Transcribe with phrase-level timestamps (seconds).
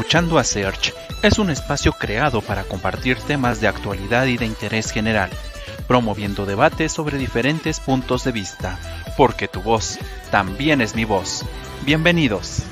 [0.00, 4.90] Escuchando a Search es un espacio creado para compartir temas de actualidad y de interés
[4.92, 5.28] general,
[5.86, 8.78] promoviendo debates sobre diferentes puntos de vista,
[9.18, 9.98] porque tu voz
[10.30, 11.44] también es mi voz.
[11.84, 12.62] Bienvenidos.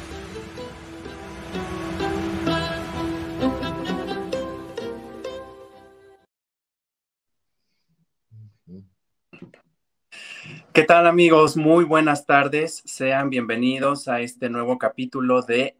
[10.72, 11.58] ¿Qué tal amigos?
[11.58, 12.82] Muy buenas tardes.
[12.86, 15.77] Sean bienvenidos a este nuevo capítulo de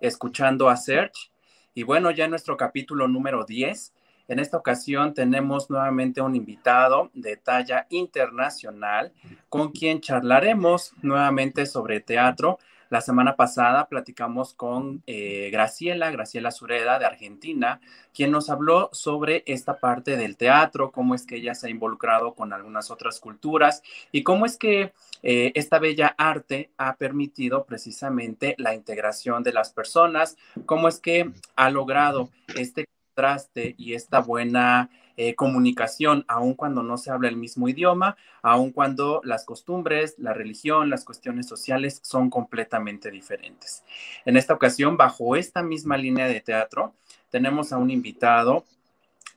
[0.00, 1.32] Escuchando a Search.
[1.74, 3.92] Y bueno, ya en nuestro capítulo número 10,
[4.28, 9.12] en esta ocasión tenemos nuevamente un invitado de talla internacional
[9.48, 16.98] con quien charlaremos nuevamente sobre teatro la semana pasada platicamos con eh, Graciela, Graciela Sureda
[16.98, 17.80] de Argentina,
[18.14, 22.34] quien nos habló sobre esta parte del teatro, cómo es que ella se ha involucrado
[22.34, 23.82] con algunas otras culturas
[24.12, 29.72] y cómo es que eh, esta bella arte ha permitido precisamente la integración de las
[29.72, 36.82] personas, cómo es que ha logrado este contraste y esta buena eh, comunicación, aun cuando
[36.82, 42.00] no se habla el mismo idioma, aun cuando las costumbres, la religión, las cuestiones sociales
[42.02, 43.82] son completamente diferentes.
[44.24, 46.94] En esta ocasión, bajo esta misma línea de teatro,
[47.30, 48.64] tenemos a un invitado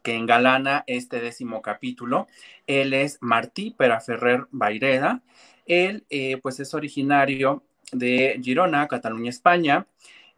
[0.04, 2.28] que engalana este décimo capítulo.
[2.68, 5.22] Él es Martí Peraferrer Baireda.
[5.66, 9.88] Él, eh, pues, es originario de Girona, Cataluña, España.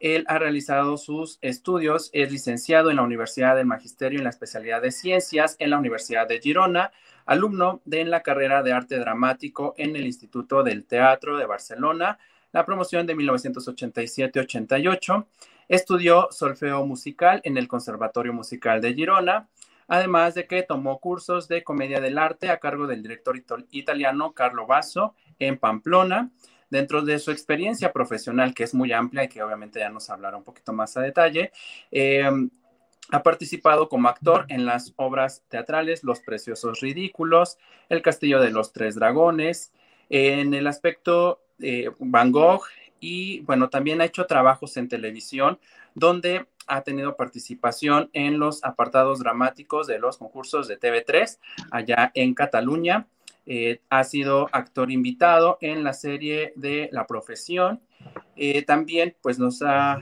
[0.02, 4.82] Él ha realizado sus estudios, es licenciado en la Universidad del Magisterio en la especialidad
[4.82, 6.92] de Ciencias en la Universidad de Girona,
[7.28, 12.18] alumno de la carrera de Arte Dramático en el Instituto del Teatro de Barcelona,
[12.52, 15.28] la promoción de 1987-88.
[15.68, 19.50] Estudió solfeo musical en el Conservatorio Musical de Girona,
[19.88, 24.66] además de que tomó cursos de comedia del arte a cargo del director italiano Carlo
[24.66, 26.32] Basso en Pamplona
[26.72, 30.38] dentro de su experiencia profesional, que es muy amplia y que obviamente ya nos hablará
[30.38, 31.52] un poquito más a detalle,
[31.92, 32.50] em,
[33.12, 37.58] ha participado como actor en las obras teatrales Los Preciosos Ridículos,
[37.90, 39.74] El Castillo de los Tres Dragones,
[40.10, 42.64] en el aspecto eh, Van Gogh
[43.00, 45.60] y bueno, también ha hecho trabajos en televisión
[45.96, 51.40] donde ha tenido participación en los apartados dramáticos de los concursos de TV3
[51.72, 53.08] allá en Cataluña
[53.46, 57.82] eh, ha sido actor invitado en la serie de La Profesión.
[58.36, 60.02] Eh, también pues nos ha,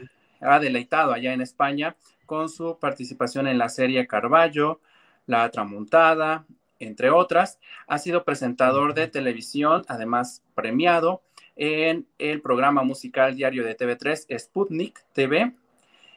[0.61, 1.95] deleitado allá en España
[2.25, 4.79] con su participación en la serie Carballo,
[5.25, 6.45] La Tramontada,
[6.79, 7.59] entre otras.
[7.87, 11.21] Ha sido presentador de televisión, además premiado
[11.55, 15.53] en el programa musical diario de TV3 Sputnik TV.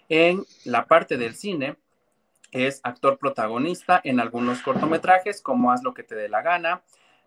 [0.08, 1.76] En la parte del cine,
[2.52, 6.82] es actor protagonista en algunos cortometrajes como Haz lo que te dé la gana,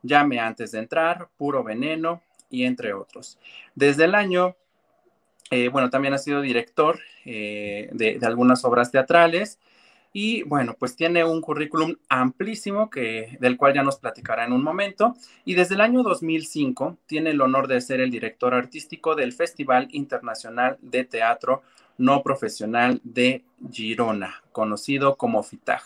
[0.06, 3.38] Llame antes de entrar, Puro Veneno y entre otros.
[3.74, 4.56] Desde el año,
[5.52, 9.60] eh, bueno, también ha sido director eh, de, algunas obras teatrales
[10.14, 14.64] y bueno, pues tiene un currículum amplísimo que, del cual ya nos platicará en un
[14.64, 15.14] momento.
[15.44, 19.90] Y desde el año 2005 tiene el honor de ser el director artístico del Festival
[19.92, 21.64] Internacional de Teatro
[21.98, 25.84] No Profesional de Girona, conocido como FITAG.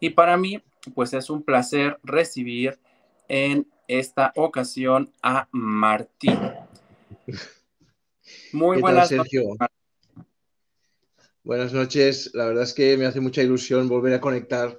[0.00, 0.60] Y para mí,
[0.94, 2.78] pues es un placer recibir
[3.28, 6.38] en esta ocasión a Martín.
[8.52, 9.42] Muy buenas noches.
[11.44, 12.30] Buenas noches.
[12.34, 14.78] La verdad es que me hace mucha ilusión volver a conectar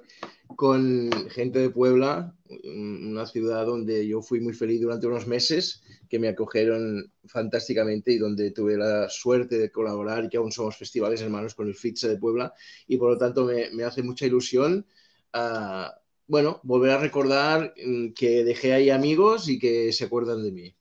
[0.56, 2.34] con gente de Puebla,
[2.64, 8.18] una ciudad donde yo fui muy feliz durante unos meses, que me acogieron fantásticamente y
[8.18, 12.08] donde tuve la suerte de colaborar y que aún somos festivales hermanos con el FITSE
[12.08, 12.54] de Puebla
[12.86, 14.86] y por lo tanto me, hace mucha ilusión
[15.34, 15.88] uh,
[16.26, 20.74] bueno, volver a recordar mm, que dejé ahí amigos y que se acuerdan de mí.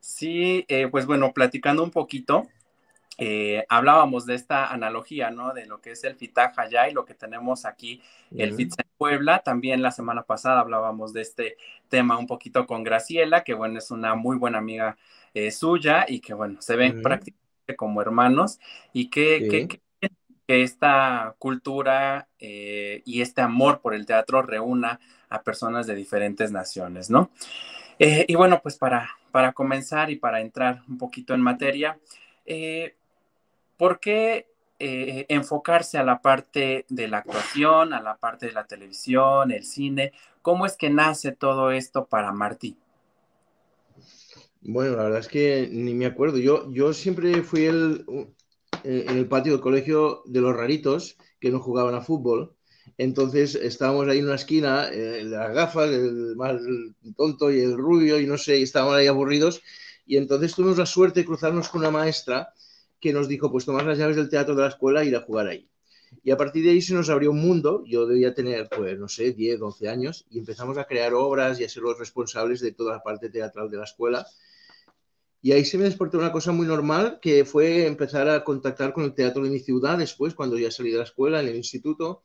[0.00, 2.48] Sí, eh, pues bueno, platicando un poquito,
[3.18, 5.52] eh, hablábamos de esta analogía, ¿no?
[5.52, 8.00] De lo que es el Fitaja allá y lo que tenemos aquí,
[8.30, 9.40] el FITS en Puebla.
[9.40, 11.56] También la semana pasada hablábamos de este
[11.88, 14.96] tema un poquito con Graciela, que bueno, es una muy buena amiga
[15.34, 18.58] eh, suya y que bueno, se ven prácticamente como hermanos
[18.94, 19.80] y que, que que
[20.50, 27.10] esta cultura eh, y este amor por el teatro reúna a personas de diferentes naciones,
[27.10, 27.30] ¿no?
[27.98, 31.98] Eh, y bueno, pues para, para comenzar y para entrar un poquito en materia,
[32.46, 32.96] eh,
[33.76, 34.46] ¿por qué
[34.82, 40.12] enfocarse a la parte de la actuación, a la parte de la televisión, el cine?
[40.40, 42.78] ¿Cómo es que nace todo esto para Martí?
[44.62, 46.38] Bueno, la verdad es que ni me acuerdo.
[46.38, 48.06] Yo, yo siempre fui el,
[48.84, 52.54] eh, en el patio del colegio de los raritos que no jugaban a fútbol.
[52.98, 56.60] Entonces estábamos ahí en una esquina, eh, las gafas, el más
[57.16, 59.62] tonto y el rubio, y no sé, y estábamos ahí aburridos.
[60.06, 62.52] Y entonces tuvimos la suerte de cruzarnos con una maestra
[63.00, 65.22] que nos dijo, pues tomar las llaves del teatro de la escuela e ir a
[65.22, 65.70] jugar ahí.
[66.22, 69.08] Y a partir de ahí se nos abrió un mundo, yo debía tener, pues, no
[69.08, 72.72] sé, 10, 11 años, y empezamos a crear obras y a ser los responsables de
[72.72, 74.26] toda la parte teatral de la escuela.
[75.42, 79.04] Y ahí se me despertó una cosa muy normal, que fue empezar a contactar con
[79.04, 82.22] el teatro de mi ciudad después, cuando ya salí de la escuela, en el instituto,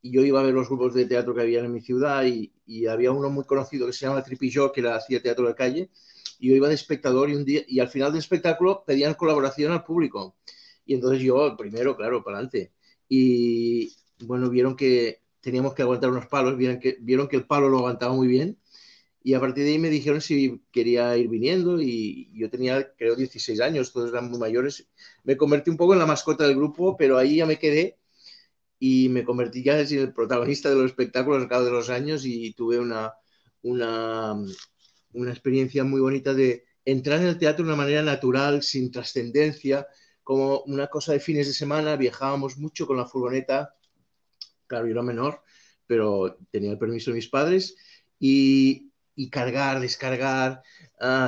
[0.00, 2.52] y yo iba a ver los grupos de teatro que había en mi ciudad, y,
[2.64, 5.90] y había uno muy conocido que se llama Tripilló, que era, hacía teatro de calle,
[6.38, 9.72] y yo iba de espectador y, un día, y al final del espectáculo pedían colaboración
[9.72, 10.36] al público.
[10.84, 12.72] Y entonces yo, primero, claro, para adelante.
[13.08, 17.68] Y bueno, vieron que teníamos que aguantar unos palos, vieron que, vieron que el palo
[17.68, 18.58] lo aguantaba muy bien
[19.26, 23.16] y a partir de ahí me dijeron si quería ir viniendo y yo tenía creo
[23.16, 24.88] 16 años, todos eran muy mayores.
[25.24, 27.98] Me convertí un poco en la mascota del grupo, pero ahí ya me quedé
[28.78, 32.24] y me convertí ya en el protagonista de los espectáculos al cabo de los años
[32.24, 33.14] y tuve una,
[33.62, 34.36] una,
[35.12, 39.88] una experiencia muy bonita de entrar en el teatro de una manera natural, sin trascendencia,
[40.22, 43.74] como una cosa de fines de semana, viajábamos mucho con la furgoneta,
[44.68, 45.42] claro, yo era menor,
[45.84, 47.74] pero tenía el permiso de mis padres,
[48.20, 50.62] y, y cargar, descargar,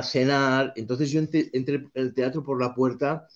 [0.03, 0.73] cenar.
[0.77, 3.27] Entonces yo entré, entré el teatro por la puerta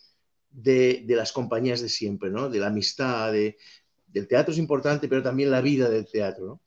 [0.49, 2.49] de, de, las compañías de siempre, ¿no?
[2.49, 3.57] De la amistad, de,
[4.07, 6.61] del teatro es importante, pero también la vida del teatro.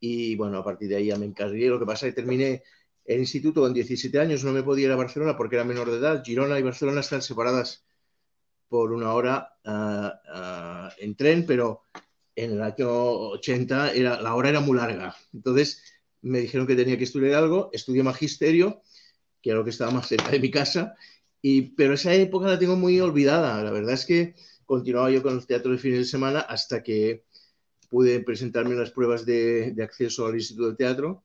[0.00, 1.68] Y bueno, a partir de ahí ya me encargué.
[1.68, 2.62] Lo que pasa es que terminé
[3.04, 5.98] el instituto con 17 años, no me podía ir a Barcelona porque era menor de
[5.98, 6.22] edad.
[6.24, 7.84] Girona y Barcelona están separadas
[8.68, 11.82] por una hora uh, uh, en tren, pero
[12.34, 15.14] en el año 80 era, la hora era muy larga.
[15.32, 15.82] Entonces
[16.26, 18.82] me dijeron que tenía que estudiar algo, estudié magisterio,
[19.40, 20.94] que era lo que estaba más cerca de mi casa,
[21.40, 23.62] y, pero esa época la tengo muy olvidada.
[23.62, 24.34] La verdad es que
[24.64, 27.24] continuaba yo con los teatros de fines de semana hasta que
[27.88, 31.22] pude presentarme en las pruebas de, de acceso al Instituto de Teatro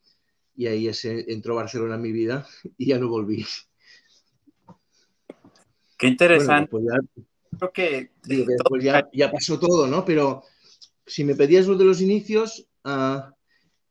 [0.56, 2.46] y ahí entró Barcelona en mi vida
[2.78, 3.46] y ya no volví.
[5.98, 6.70] Qué interesante.
[6.72, 8.12] Bueno, pues ya, creo que...
[8.24, 10.06] Digo que después ya, ya, pasó todo, ¿no?
[10.06, 10.44] Pero
[11.06, 13.22] si me pedías lo de los inicios, uh,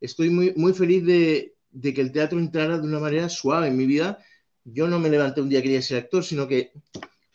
[0.01, 3.77] estoy muy, muy feliz de, de, que el teatro entrara de una manera suave en
[3.77, 4.19] mi vida.
[4.65, 6.73] Yo no me levanté un día que quería ser actor, sino que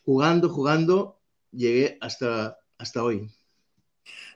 [0.05, 1.19] jugando, jugando,
[1.51, 3.29] llegué hasta, hasta hoy.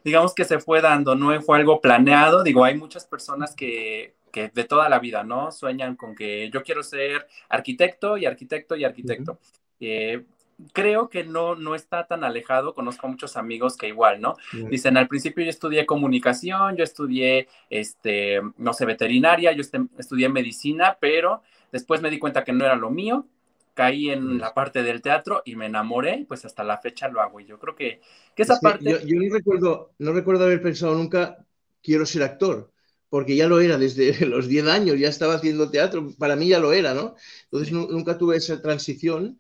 [0.04, 2.44] Digamos que se fue dando, no fue algo planeado.
[2.44, 5.52] Digo, hay muchas personas que, que de toda la vida, ¿no?
[5.52, 9.34] Sueñan con que yo quiero ser arquitecto y arquitecto y arquitecto.
[9.34, 9.40] Uh -huh.
[9.82, 10.26] eh,
[10.74, 14.36] creo que no, no está tan alejado, conozco muchos amigos que igual, ¿no?
[14.52, 14.64] Sí.
[14.70, 19.64] Dicen, al principio yo estudié comunicación, yo estudié, este, no sé, veterinaria, yo
[19.98, 21.42] estudié medicina, pero
[21.72, 23.28] después me di cuenta que no era lo mío,
[23.74, 27.40] caí en la parte del teatro y me enamoré, pues hasta la fecha lo hago.
[27.40, 28.02] Y yo creo que,
[28.36, 28.92] que esa es que parte...
[28.92, 31.46] Yo, yo, no, recuerdo, no recuerdo haber pensado nunca,
[31.82, 32.72] quiero ser actor,
[33.10, 36.60] porque ya lo era desde los 10 años, ya estaba haciendo teatro, para mí ya
[36.60, 37.16] lo era, ¿no?
[37.46, 37.74] Entonces sí.
[37.74, 39.40] nunca tuve esa transición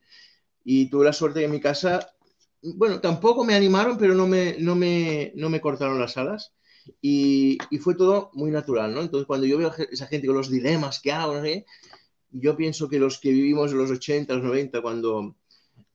[0.64, 2.14] y tuve la suerte que en mi casa,
[2.62, 6.54] bueno, tampoco me animaron, pero no me, no me, no me cortaron las alas.
[7.02, 9.02] Y, y, fue todo muy natural, ¿no?
[9.02, 11.36] Entonces, cuando yo veo a esa gente con los dilemas que hago,
[12.32, 15.36] yo pienso que los que vivimos en los 80, los 90, cuando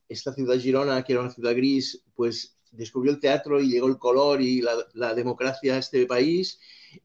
[0.09, 3.99] esta ciudad Girona, que era una ciudad gris, pues descubrió el teatro y llegó el
[3.99, 6.59] color y la, la democracia a este país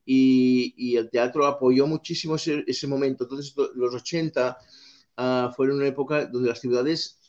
[0.06, 3.24] y, y, el teatro apoyó muchísimo ese, ese momento.
[3.24, 4.58] Entonces, los 80
[5.18, 7.21] uh, fueron una época donde las ciudades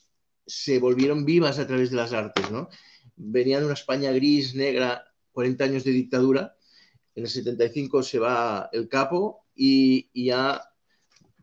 [0.47, 2.69] se volvieron vivas a través de las artes, ¿no?
[3.17, 6.57] Venía de una España gris, negra, 40 años de dictadura,
[7.15, 10.63] en el 75 se va el capo y, ya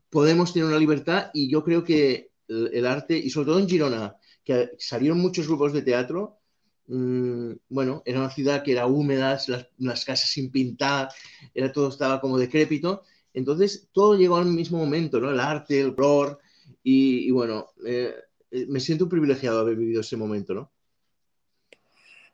[0.10, 4.15] podemos tener una libertad y yo creo que el, arte, y sobre todo en Girona,
[4.44, 6.39] que salieron muchos grupos de teatro,
[6.88, 9.39] mmm, bueno, era una ciudad que era húmeda,
[9.77, 11.10] las, casas sin pintar,
[11.53, 13.03] era todo estaba como decrépito,
[13.34, 15.29] entonces todo llegó al mismo momento, ¿no?
[15.29, 16.39] El arte, el color,
[16.82, 18.15] y, bueno, eh,
[18.51, 20.72] me siento privilegiado haber vivido ese momento, ¿no?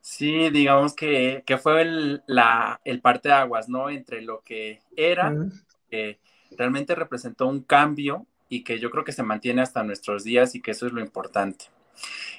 [0.01, 3.89] Sí, digamos que, que fue el, la, el parteaguas, ¿no?
[3.89, 5.63] Entre lo que era, uh -huh.
[5.89, 6.19] que
[6.51, 10.61] realmente representó un cambio y que yo creo que se mantiene hasta nuestros días y
[10.61, 11.65] que eso es lo importante.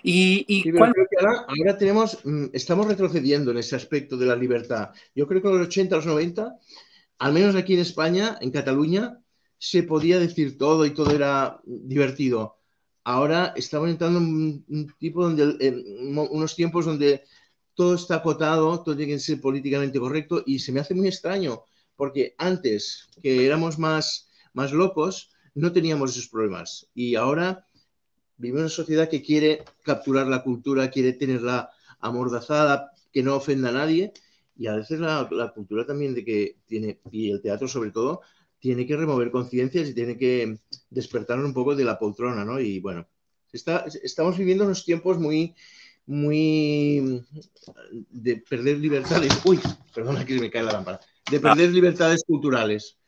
[0.03, 4.27] Y, y sí, creo que ahora, ahora, tenemos, mm, estamos retrocediendo en ese aspecto de
[4.27, 4.91] la libertad.
[5.15, 6.57] Yo creo que en los 80, los 90,
[7.19, 9.19] al menos aquí en España, en Cataluña,
[9.59, 12.57] se podía decir todo y todo era divertido
[13.07, 17.23] ahora estamos entrando en unos tiempos donde
[17.75, 21.63] todo está acotado, todo tiene que ser políticamente correcto y se me hace muy extraño,
[21.95, 24.29] porque antes que éramos más,
[24.73, 26.89] locos, no teníamos esos problemas.
[26.95, 27.65] Y ahora
[28.39, 31.71] vivimos una sociedad que quiere capturar la cultura, quiere tenerla
[32.01, 34.13] amordazada, que no ofenda a nadie.
[34.57, 38.23] Y a veces la, la cultura también de que tiene, y el teatro sobre todo,
[38.67, 40.59] tiene que remover conciencias y tiene que
[40.91, 42.59] despertar un poco de la poltrona, ¿no?
[42.59, 43.07] Y bueno,
[43.53, 45.55] estamos viviendo unos tiempos muy,
[46.05, 47.25] muy
[48.11, 49.41] de perder libertades.
[49.45, 49.61] Uy,
[49.95, 51.01] perdona que me cae la lámpara.
[51.31, 52.99] De perder libertades culturales.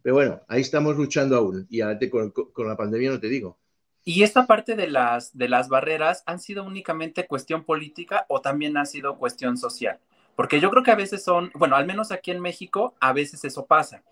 [0.00, 1.66] Pero bueno, ahí estamos luchando aún.
[1.68, 3.58] Y ahora con, con, la pandemia no te digo.
[4.04, 8.78] ¿Y esta parte de las, de las barreras han sido únicamente cuestión política o también
[8.78, 9.98] ha sido cuestión social?
[10.34, 13.44] Porque yo creo que a veces son, bueno, al menos aquí en México, a veces
[13.44, 14.02] eso pasa.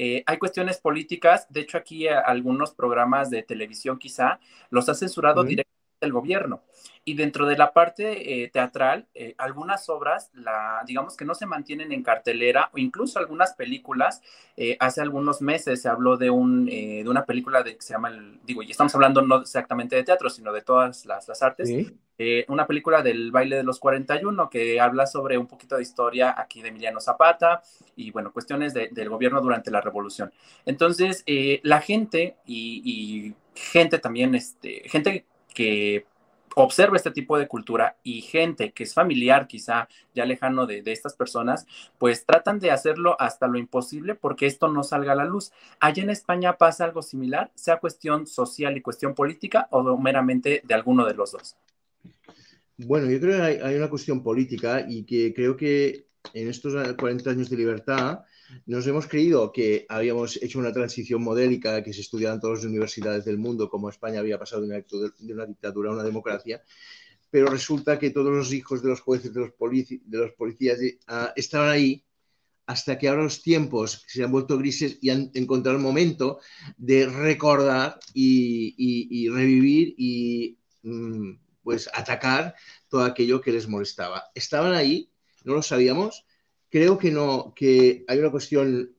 [0.00, 4.38] Eh, hay cuestiones políticas, de hecho aquí eh, algunos programas de televisión quizá
[4.70, 6.62] los ha censurado directamente el gobierno.
[7.04, 11.90] Y dentro de la parte eh, teatral, algunas obras, la, digamos que no se mantienen
[11.90, 14.22] en cartelera, o incluso algunas películas.
[14.78, 18.38] hace algunos meses se habló de, un, de una película de, que se llama, el,
[18.44, 21.68] digo, y estamos hablando no exactamente de teatro, sino de todas las, las artes,
[22.18, 26.34] eh, una película del baile de los 41 que habla sobre un poquito de historia
[26.36, 27.62] aquí de Emiliano Zapata
[27.94, 30.32] y bueno, cuestiones del gobierno durante la revolución.
[30.66, 36.06] Entonces, eh, la gente y, gente también, este, gente que
[36.54, 40.92] observa este tipo de cultura y gente que es familiar quizá ya lejano de, de,
[40.92, 41.66] estas personas,
[41.98, 45.52] pues tratan de hacerlo hasta lo imposible porque esto no salga a la luz.
[45.78, 50.74] Allá en España pasa algo similar, sea cuestión social y cuestión política o meramente de
[50.74, 51.56] alguno de los dos.
[52.78, 57.28] Bueno, yo creo que hay, una cuestión política y que creo que en estos 40
[57.28, 58.20] años de libertad
[58.66, 62.66] nos hemos creído que habíamos hecho una transición modélica que se estudiaba en todas las
[62.66, 64.84] universidades del mundo, como España había pasado de
[65.32, 66.62] una, dictadura a una democracia,
[67.30, 71.70] pero resulta que todos los hijos de los jueces, de los, de policías, ah, estaban
[71.70, 72.04] ahí
[72.66, 76.38] hasta que ahora los tiempos se han vuelto grises y han encontrado el momento
[76.76, 82.54] de recordar y, revivir y mm, pues atacar
[82.88, 84.24] todo aquello que les molestaba.
[84.34, 85.10] Estaban ahí,
[85.44, 86.24] no lo sabíamos.
[86.70, 88.96] Creo que no, que hay una cuestión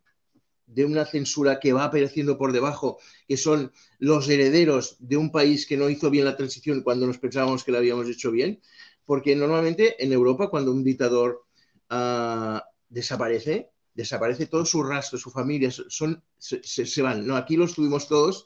[0.68, 5.66] de una censura que va apareciendo por debajo, que son los herederos de un país
[5.66, 8.62] que no hizo bien la transición cuando nos pensábamos que la habíamos hecho bien,
[9.04, 11.46] porque normalmente en Europa cuando un dictador
[11.90, 17.26] uh, desaparece, desaparece todo su rastro, su familia, son, se, van.
[17.26, 18.46] No, aquí los tuvimos todos,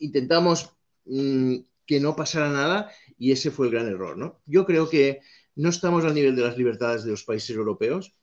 [0.00, 0.70] intentamos
[1.04, 4.16] mm, que no pasara nada y ese fue el gran error.
[4.16, 4.40] ¿no?
[4.46, 5.20] Yo creo que
[5.54, 8.16] no estamos al nivel de las libertades de los países europeos,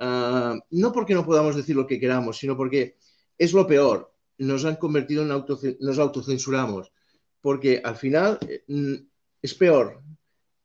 [0.00, 2.96] ah, no porque no podamos decir lo que queramos, sino porque
[3.38, 4.12] es lo peor.
[4.38, 6.92] Nos han convertido en auto, nos autocensuramos,
[7.40, 8.94] porque al final eh, mm,
[9.40, 10.02] es peor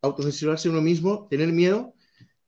[0.01, 1.93] autocensurarse uno mismo, tener miedo,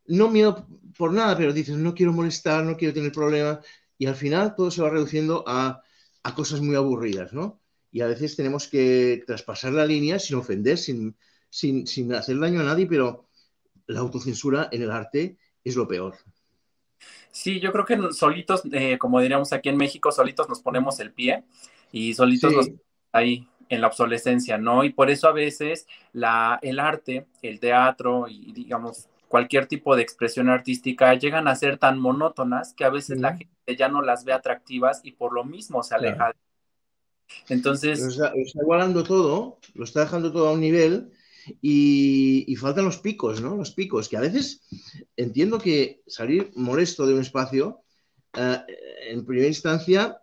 [0.07, 0.67] no miedo
[0.97, 3.59] por nada, pero dices, no quiero molestar, no quiero tener problemas,
[3.97, 5.81] y al final todo se va reduciendo a,
[6.23, 7.61] a cosas muy aburridas, ¿no?
[7.91, 11.15] Y a veces tenemos que traspasar la línea sin ofender, sin,
[11.49, 13.27] sin, hacer daño a nadie, pero
[13.87, 16.15] la autocensura en el arte es lo peor.
[17.31, 21.11] Sí, yo creo que solitos, eh, como diríamos aquí en México, solitos nos ponemos el
[21.11, 21.43] pie
[21.91, 22.71] y solitos nos
[23.11, 24.83] ahí en la obsolescencia, ¿no?
[24.83, 30.01] Y por eso a veces la, el arte, el teatro y digamos cualquier tipo de
[30.01, 34.23] expresión artística llegan a ser tan monótonas que a veces la gente ya no las
[34.23, 36.46] ve atractivas y por lo mismo se aleja de
[37.49, 37.99] entonces.
[37.99, 41.11] Lo está, igualando todo, lo está dejando todo a un nivel
[41.61, 43.55] y, faltan los picos, ¿no?
[43.55, 44.61] Los picos, que a veces
[45.15, 47.81] entiendo que salir molesto de un espacio,
[48.33, 48.57] eh,
[49.09, 50.19] en primera instancia,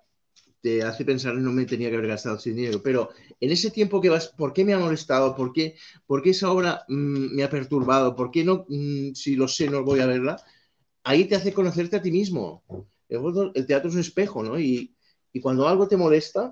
[0.61, 4.01] te hace pensar no me tenía que haber gastado ese dinero, pero en ese tiempo
[4.01, 5.35] que vas, ¿por qué me ha molestado?
[5.37, 8.17] ¿Por qué, por esa obra mm, me ha perturbado?
[8.17, 10.43] ¿Por qué no, mm, si lo sé, no voy a verla?
[11.03, 12.65] Ahí te hace conocerte a ti mismo.
[13.09, 14.59] El, teatro es un espejo, ¿no?
[14.59, 14.95] Y
[15.43, 16.51] cuando algo te molesta,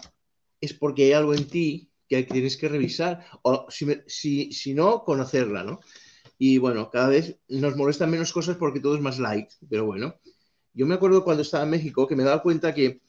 [0.63, 5.81] es porque hay algo en ti que tienes que revisar, o si, no, conocerla, ¿no?
[6.39, 10.15] Y bueno, cada vez nos molestan menos cosas porque todo es más light, pero bueno.
[10.73, 13.03] Yo me acuerdo cuando estaba en México que me daba cuenta que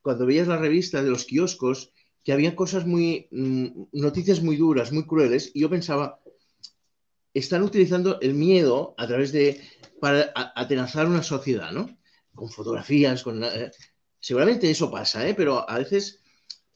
[0.00, 1.92] cuando veías la revista de los kioscos,
[2.24, 6.20] que había cosas muy, mm, noticias muy duras, muy crueles, y yo pensaba,
[7.34, 9.60] están utilizando el miedo a través de,
[10.00, 11.88] para atenazar una sociedad, ¿no?
[12.34, 13.42] Con fotografías, con...
[13.42, 13.70] Eh,
[14.20, 15.34] seguramente eso pasa, ¿eh?
[15.34, 16.21] Pero a veces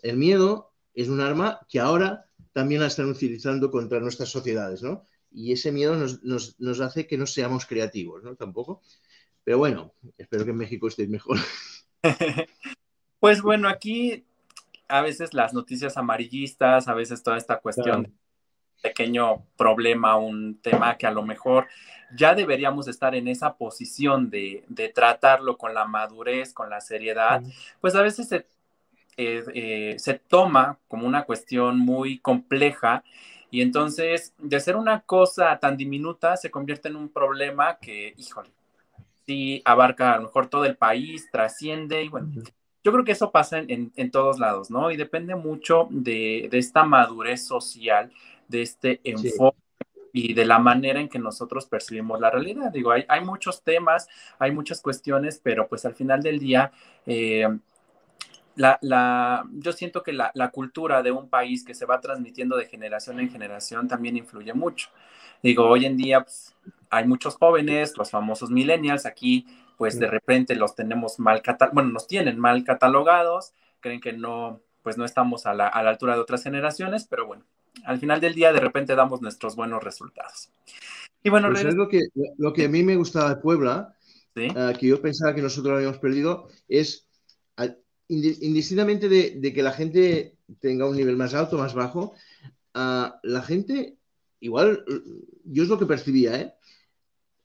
[0.09, 5.03] el miedo es un arma que ahora también la están utilizando contra nuestras sociedades, ¿no?
[5.31, 8.37] Y ese miedo nos, hace que no seamos creativos, ¿no?
[8.37, 8.81] Tampoco.
[9.45, 11.39] Pero bueno, espero que en México estéis mejor.
[13.19, 14.27] Pues bueno, aquí
[14.89, 18.13] a veces las noticias amarillistas, a veces toda esta cuestión,
[18.83, 21.67] pequeño problema, un tema que a lo mejor
[22.15, 27.43] ya deberíamos estar en esa posición de, de tratarlo con la madurez, con la seriedad,
[27.81, 28.47] pues a veces se
[29.17, 33.03] eh, eh, se toma como una cuestión muy compleja
[33.51, 38.51] y entonces de ser una cosa tan diminuta se convierte en un problema que, híjole,
[39.27, 42.29] sí abarca a lo mejor todo el país, trasciende y bueno.
[42.85, 44.91] yo creo que eso pasa en, todos lados, ¿no?
[44.91, 48.13] Y depende mucho de, esta madurez social,
[48.49, 49.59] de este enfoque.
[50.13, 52.71] y de la manera en que nosotros percibimos la realidad.
[52.71, 54.09] Digo, hay, hay muchos temas,
[54.39, 56.73] hay muchas cuestiones, pero pues al final del día,
[57.07, 57.49] eh,
[58.57, 62.57] la, la, yo siento que la, la, cultura de un país que se va transmitiendo
[62.57, 64.89] de generación en generación también influye mucho.
[65.43, 66.57] Digo, hoy en día pues,
[66.91, 69.47] hay muchos jóvenes, los famosos millennials, aquí
[69.77, 74.63] pues de repente los tenemos mal catalogados, bueno, nos tienen mal catalogados, creen que no,
[74.83, 77.45] pues no estamos a la, a la altura de otras generaciones, pero bueno,
[77.85, 80.51] al final del día de repente damos nuestros buenos resultados.
[81.23, 82.03] Y bueno, pues es lo que,
[82.39, 83.95] lo que a mí me gustaba de Puebla,
[84.55, 87.06] ah, que yo pensaba que nosotros lo habíamos perdido, es
[88.09, 92.15] indistintamente de, que la gente tenga un nivel más alto, más bajo,
[92.75, 93.99] la gente,
[94.41, 94.85] igual,
[95.45, 96.55] yo es lo que percibía, ¿eh?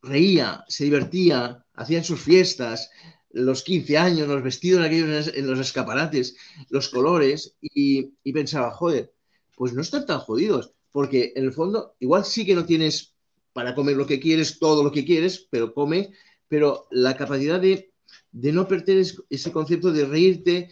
[0.02, 2.90] reía, se divertía, hacían sus fiestas,
[3.30, 6.36] los 15 años, los vestidos aquellos en los escaparates,
[6.70, 9.14] los colores, y pensaba, joder,
[9.56, 13.16] pues no están tan jodidos, porque en el fondo, igual sí que no tienes
[13.54, 16.12] para comer lo que quieres, todo lo que quieres, pero come,
[16.48, 17.91] pero la capacidad de
[18.32, 20.70] de no perder ese concepto de reírte,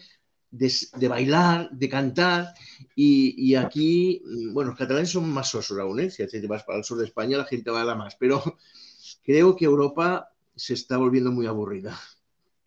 [0.50, 2.54] de, bailar, de cantar.
[2.94, 6.10] Y, aquí, bueno, los catalanes son más sosos aún, ¿eh?
[6.10, 8.42] Si te vas para el sur de España, la gente baila más, pero
[9.24, 11.98] creo que Europa se está volviendo muy aburrida.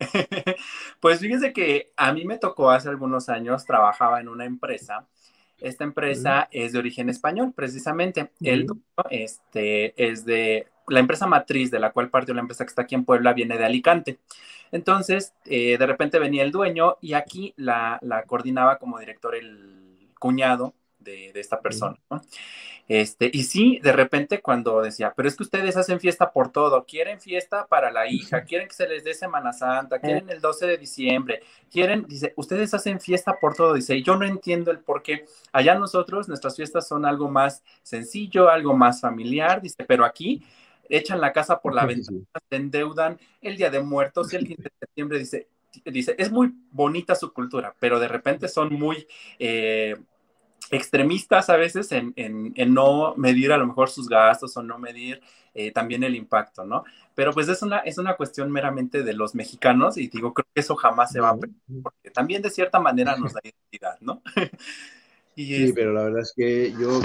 [1.00, 5.06] Pues fíjense que a mí me tocó hace algunos años, trabajaba en una empresa.
[5.60, 8.32] Esta empresa es de origen español, precisamente.
[8.40, 8.66] El
[9.10, 12.94] este, es de la empresa matriz de la cual parte la empresa que está aquí
[12.94, 14.18] en Puebla viene de Alicante.
[14.72, 20.74] Entonces, eh, de repente venía el dueño y aquí la, coordinaba como director el cuñado
[21.04, 21.96] de, esta persona,
[22.86, 26.84] Este, y sí, de repente cuando decía, pero es que ustedes hacen fiesta por todo,
[26.84, 30.66] quieren fiesta para la hija, quieren que se les dé Semana Santa, quieren el 12
[30.66, 34.80] de diciembre, quieren, dice, ustedes hacen fiesta por todo, dice, y yo no entiendo el
[34.80, 35.24] por qué.
[35.52, 40.42] Allá nosotros, nuestras fiestas son algo más sencillo, algo más familiar, dice, pero aquí
[40.88, 42.20] echan la casa por la ventana,
[42.50, 45.48] se endeudan el Día de Muertos y el 15 de septiembre dice,
[45.86, 49.06] dice, es muy bonita su cultura, pero de repente son muy
[49.38, 49.96] eh,
[50.70, 52.14] extremistas a veces en,
[52.72, 55.20] no medir a lo mejor sus gastos o no medir
[55.54, 56.84] eh, también el impacto, ¿no?
[57.14, 60.60] Pero pues es una, es una cuestión meramente de los mexicanos y digo, creo que
[60.60, 64.22] eso jamás se va a perder, porque también de cierta manera nos da identidad, ¿no?
[65.36, 67.00] sí, pero la verdad es que yo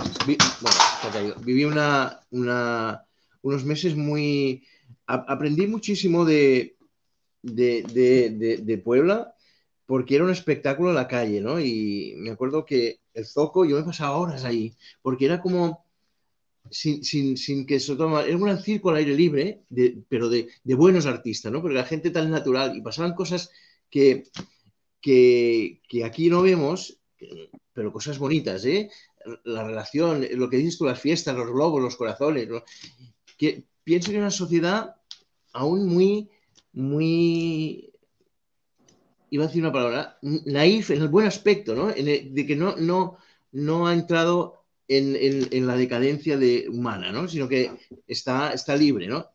[1.43, 3.05] viví una, una
[3.41, 4.63] unos meses muy...
[5.05, 6.75] aprendí muchísimo de,
[7.41, 9.33] de, Puebla
[9.85, 11.59] porque era un espectáculo en la calle, ¿no?
[11.59, 15.85] Y me acuerdo que el Zoco, yo me pasaba horas ahí, porque era como...
[16.71, 19.63] Sin, sin, que se toma, era un circo al aire libre,
[20.07, 21.61] pero de, buenos artistas, ¿no?
[21.63, 23.49] Porque la gente tan natural y pasaban cosas
[23.89, 24.25] que,
[25.01, 26.99] que, que aquí no vemos,
[27.73, 28.91] pero cosas bonitas, ¿eh?
[29.45, 32.63] La relación, lo que dices tú, las fiestas, los globos, los corazones, ¿no?
[33.39, 34.97] Que pienso que es una sociedad
[35.53, 36.29] aún muy,
[36.73, 37.91] muy,
[39.31, 41.87] iba a decir una palabra, naif en el buen aspecto, ¿no?
[41.87, 43.17] de que no, no,
[43.51, 47.27] no ha entrado en, la decadencia de, humana, ¿no?
[47.27, 47.71] Sino que
[48.07, 49.27] está, está libre, ¿no?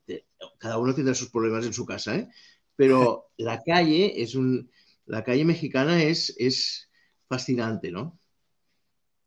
[0.59, 2.29] Cada uno tendrá sus problemas en su casa, ¿eh?
[2.77, 4.71] Pero la calle es un,
[5.07, 6.91] la calle mexicana es, es
[7.29, 8.19] fascinante, ¿no?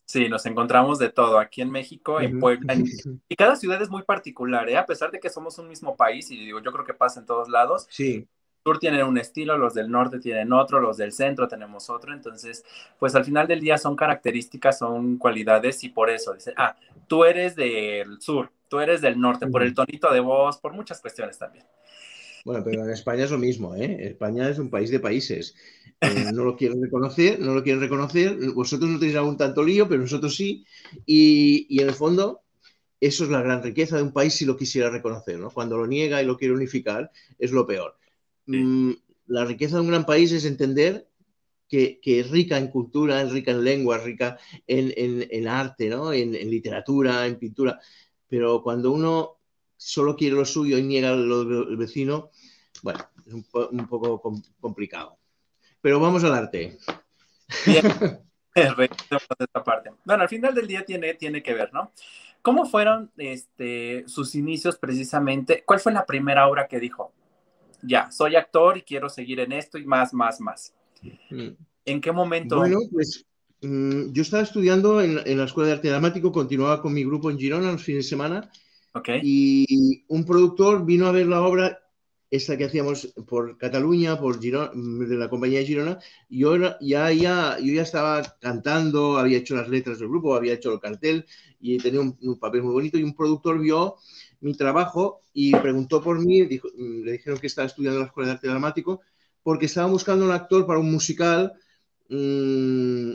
[0.08, 2.74] Sí, nos encontramos de todo aquí en México, en Puebla,
[3.28, 4.78] y cada ciudad es muy particular, ¿eh?
[4.78, 7.26] a pesar de que somos un mismo país, y digo, yo creo que pasa en
[7.26, 7.88] todos lados.
[7.90, 8.26] Sí.
[8.64, 12.64] Sur tienen un estilo, los del norte tienen otro, los del centro tenemos otro, entonces,
[12.98, 17.26] pues al final del día son características, son cualidades, y por eso dice, ah, tú
[17.26, 21.38] eres del sur, tú eres del norte, por el tonito de voz, por muchas cuestiones
[21.38, 21.66] también.
[22.48, 24.08] Bueno, pero en España es lo mismo, ¿eh?
[24.08, 25.54] España es un país de países.
[26.00, 28.38] Eh, no lo quieren reconocer, no lo quieren reconocer.
[28.54, 30.66] Vosotros no tenéis algún tanto lío, pero nosotros sí.
[31.06, 32.44] Y, en el fondo,
[33.02, 35.50] eso es la gran riqueza de un país si lo quisiera reconocer, ¿no?
[35.50, 37.98] Cuando lo niega y lo quiere unificar, es lo peor.
[38.46, 38.92] Mm,
[39.26, 41.06] la riqueza de un gran país es entender
[41.68, 46.14] que, es rica en cultura, es rica en lengua, es rica en, arte, ¿no?
[46.14, 47.78] En, literatura, en pintura.
[48.30, 49.37] Pero cuando uno
[49.78, 52.32] solo quiere lo suyo y niega lo del vecino,
[52.84, 53.44] bueno, es un,
[53.88, 54.22] poco
[54.60, 55.18] complicado.
[55.82, 56.78] Pero vamos al arte.
[57.66, 57.86] Bien,
[58.56, 59.92] esta parte.
[60.04, 61.92] Bueno, al final del día tiene, tiene que ver, ¿no?
[62.42, 65.64] ¿Cómo fueron este, sus inicios precisamente?
[65.66, 67.14] ¿Cuál fue la primera obra que dijo?
[67.82, 70.74] Ya, soy actor y quiero seguir en esto y más, más, más.
[71.30, 71.50] Mm.
[71.86, 72.58] ¿En qué momento?
[72.58, 73.26] Bueno, pues
[73.62, 77.30] mm, yo estaba estudiando en, en, la Escuela de Arte Dramático, continuaba con mi grupo
[77.30, 78.52] en Girona los fines de semana
[79.22, 81.80] y un productor vino a ver la obra
[82.30, 87.58] esta que hacíamos por Cataluña, por Girona, de la compañía de Girona, yo ya, ya,
[87.60, 91.26] yo ya estaba cantando, había hecho las letras del grupo, había hecho el cartel
[91.60, 93.96] y tenía un, papel muy bonito y un productor vio
[94.42, 98.36] mi trabajo y preguntó por mí, le dijeron que estaba estudiando en la Escuela de
[98.36, 99.02] Arte Dramático
[99.42, 101.54] porque estaba buscando un actor para un musical
[102.10, 103.14] mmm,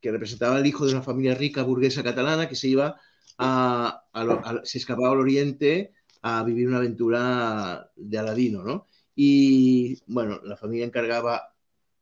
[0.00, 3.00] que representaba al hijo de una familia rica burguesa catalana que se iba
[3.38, 5.92] a, a, se escapaba al oriente
[6.22, 8.86] a vivir una aventura de Aladino, ¿no?
[9.14, 11.54] Y bueno, la familia encargaba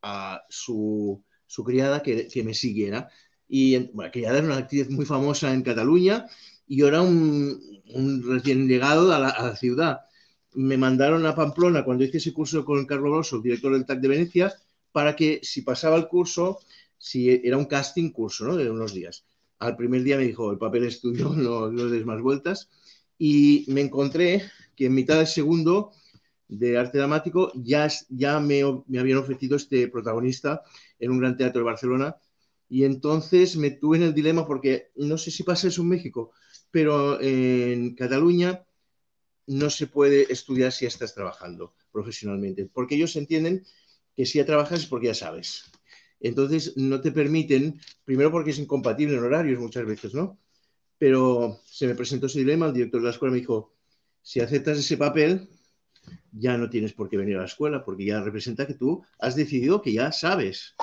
[0.03, 3.09] a su, su criada que, me siguiera.
[3.49, 6.27] Y bueno, que ya era una actriz muy famosa en Cataluña
[6.67, 7.61] y yo era un,
[8.25, 10.01] recién llegado a la, la, ciudad.
[10.55, 14.01] Me mandaron a Pamplona cuando hice ese curso con Carlos Rosso, el director del TAC
[14.01, 14.55] de Venecia,
[14.93, 16.61] para que si pasaba el curso,
[16.99, 18.57] si era un casting curso, ¿no?
[18.57, 19.25] De unos días.
[19.63, 22.69] Al primer día me dijo, el papel es tuyo, no, no des más vueltas
[23.17, 24.43] y me encontré
[24.75, 25.93] que en mitad del segundo
[26.49, 30.63] de arte dramático ya, ya me, me, habían ofrecido este protagonista
[30.99, 32.17] en un gran teatro de Barcelona
[32.69, 36.33] y entonces me tuve en el dilema porque no sé si pasa eso en México,
[36.73, 38.65] pero en Cataluña
[39.47, 43.65] no se puede estudiar si estás trabajando profesionalmente, porque ellos entienden
[44.17, 45.71] que si ya trabajas es porque ya sabes.
[46.23, 50.39] Entonces no te permiten, primero porque es incompatible en horarios muchas veces, ¿no?
[51.03, 53.75] pero se me presentó ese dilema, el director de la escuela me dijo,
[54.23, 55.49] si aceptas ese papel,
[56.31, 59.35] ya no tienes por qué venir a la escuela, porque ya representa que tú has
[59.35, 60.77] decidido que ya sabes.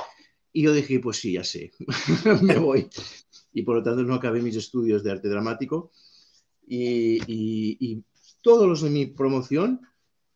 [0.52, 1.71] Y yo dije, pues sí, ya sé,
[2.41, 2.89] me voy.
[3.54, 5.89] Y por lo tanto no acabé mis estudios de arte dramático.
[6.67, 8.04] Y, y, y
[8.41, 9.80] todos los de mi promoción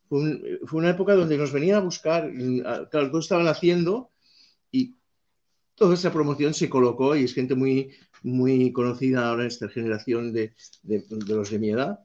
[0.07, 2.31] fue, un, fue, una época donde nos venían a buscar,
[2.89, 4.12] claro, todos estaban haciendo
[5.75, 10.33] toda esa promoción se colocó y es gente muy, muy conocida ahora en esta generación
[10.33, 11.99] de, de, los de mi edad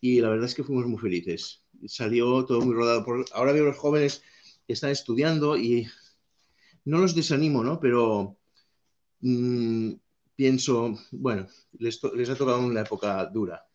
[0.00, 1.62] y la verdad es que fuimos muy felices.
[1.86, 3.04] Salió todo muy rodado.
[3.04, 4.22] Por, ahora veo los jóvenes
[4.66, 5.86] que están estudiando y
[6.84, 7.78] no los desanimo, ¿no?
[7.80, 8.38] Pero
[9.20, 9.92] mmm,
[10.34, 11.46] pienso, bueno,
[11.78, 13.66] les, les, ha tocado una época dura.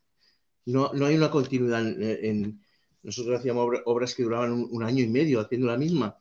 [0.65, 2.65] No, no hay una continuidad en, en
[3.03, 6.17] nosotros hacíamos obras que duraban un año y medio haciendo la misma.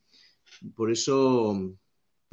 [0.76, 1.74] Por eso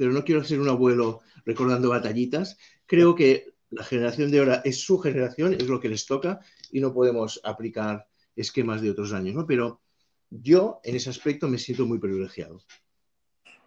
[0.02, 2.58] pero no quiero ser un abuelo recordando batallitas.
[2.86, 6.40] Creo que la generación de ahora es su generación, es lo que les toca
[6.72, 9.46] y no podemos aplicar esquemas de otros años, ¿no?
[9.46, 9.80] Pero
[10.28, 12.60] yo en ese aspecto me siento muy privilegiado.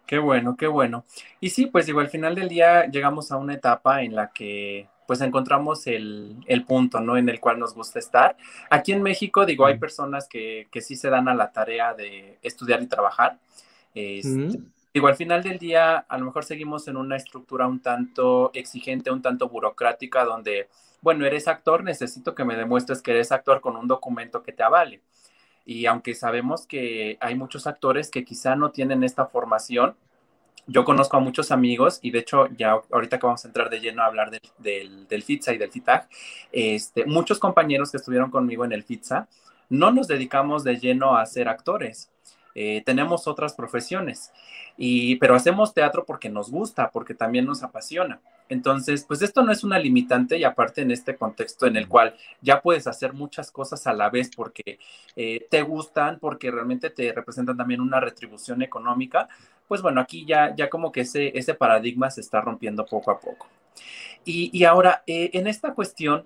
[0.06, 1.06] Qué bueno, qué bueno.
[1.40, 4.90] Y sí, pues digo, al final del día llegamos a una etapa en la que
[5.06, 7.16] pues encontramos el, el, punto, ¿no?
[7.16, 8.36] En el cual nos gusta estar.
[8.68, 12.38] Aquí en México, digo, hay personas que, que sí se dan a la tarea de
[12.42, 13.38] estudiar y trabajar.
[13.94, 14.75] Este, mm.
[14.96, 19.10] Digo, al final del día, a lo mejor seguimos en una estructura un tanto exigente,
[19.10, 20.70] un tanto burocrática, donde,
[21.02, 24.62] bueno, eres actor, necesito que me demuestres que eres actor con un documento que te
[24.62, 25.02] avale.
[25.66, 29.96] Y aunque sabemos que hay muchos actores que quizá no tienen esta formación,
[30.66, 33.80] yo conozco a muchos amigos y de hecho ya ahorita que vamos a entrar de
[33.80, 36.08] lleno a hablar del, del, del FITSA y del FITAG,
[36.52, 39.28] este, muchos compañeros que estuvieron conmigo en el FITSA
[39.68, 42.10] no nos dedicamos de lleno a ser actores.
[42.58, 44.32] Eh, tenemos otras profesiones,
[44.78, 48.18] y, pero hacemos teatro porque nos gusta, porque también nos apasiona.
[48.48, 52.16] Entonces, pues esto no es una limitante y aparte en este contexto en el cual
[52.40, 54.78] ya puedes hacer muchas cosas a la vez porque
[55.16, 59.28] eh, te gustan, porque realmente te representan también una retribución económica,
[59.68, 63.20] pues bueno, aquí ya, ya como que ese, ese paradigma se está rompiendo poco a
[63.20, 63.48] poco.
[64.24, 66.24] Y, y ahora, eh, en esta cuestión,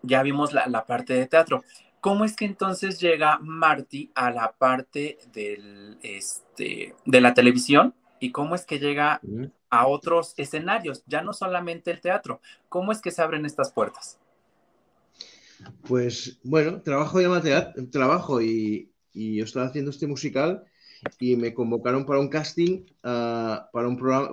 [0.00, 1.62] ya vimos la, la parte de teatro.
[2.02, 7.94] ¿Cómo es que entonces llega Marty a la parte del, este, de la televisión?
[8.18, 9.20] ¿Y cómo es que llega
[9.70, 11.04] a otros escenarios?
[11.06, 12.40] Ya no solamente el teatro.
[12.68, 14.18] ¿Cómo es que se abren estas puertas?
[15.86, 17.20] Pues bueno, trabajo
[18.42, 20.64] y, y, yo estaba haciendo este musical
[21.20, 24.30] y me convocaron para un casting, uh, para un programa.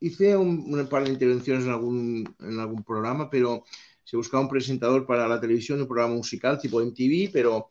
[0.00, 3.62] Hice un, un, par de intervenciones en algún, en algún programa, pero
[4.04, 7.70] se buscaba un presentador para la televisión, un programa musical tipo MTV, pero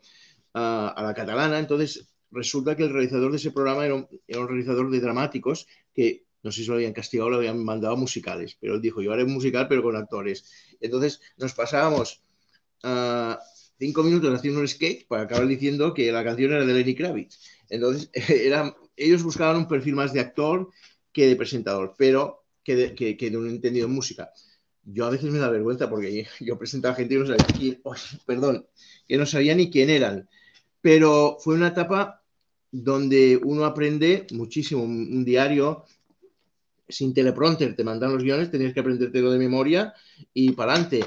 [0.55, 1.59] uh, a la catalana.
[1.59, 6.51] Entonces, resulta que el realizador de ese programa era un, realizador de dramáticos que no
[6.51, 9.23] sé si lo habían castigado lo habían mandado a musicales, pero él dijo, yo haré
[9.23, 10.75] un musical pero con actores.
[10.81, 12.21] Entonces, nos pasábamos
[12.83, 13.35] uh,
[13.79, 17.39] cinco minutos haciendo un sketch para acabar diciendo que la canción era de Lenny Kravitz.
[17.69, 20.69] Entonces, era, ellos buscaban un perfil más de actor
[21.13, 24.31] que de presentador, pero que de, que, que de un entendido en música
[24.83, 27.81] yo a veces me da vergüenza porque yo presentaba gente que no sabía quién,
[28.25, 28.65] perdón,
[29.07, 30.29] que no sabía ni quién eran.
[30.81, 32.21] Pero fue una etapa
[32.71, 34.83] donde uno aprende muchísimo.
[34.83, 35.85] Un diario
[36.89, 39.93] sin teleprompter, te mandan los guiones, tenías que aprendértelo de memoria
[40.33, 41.05] y para adelante.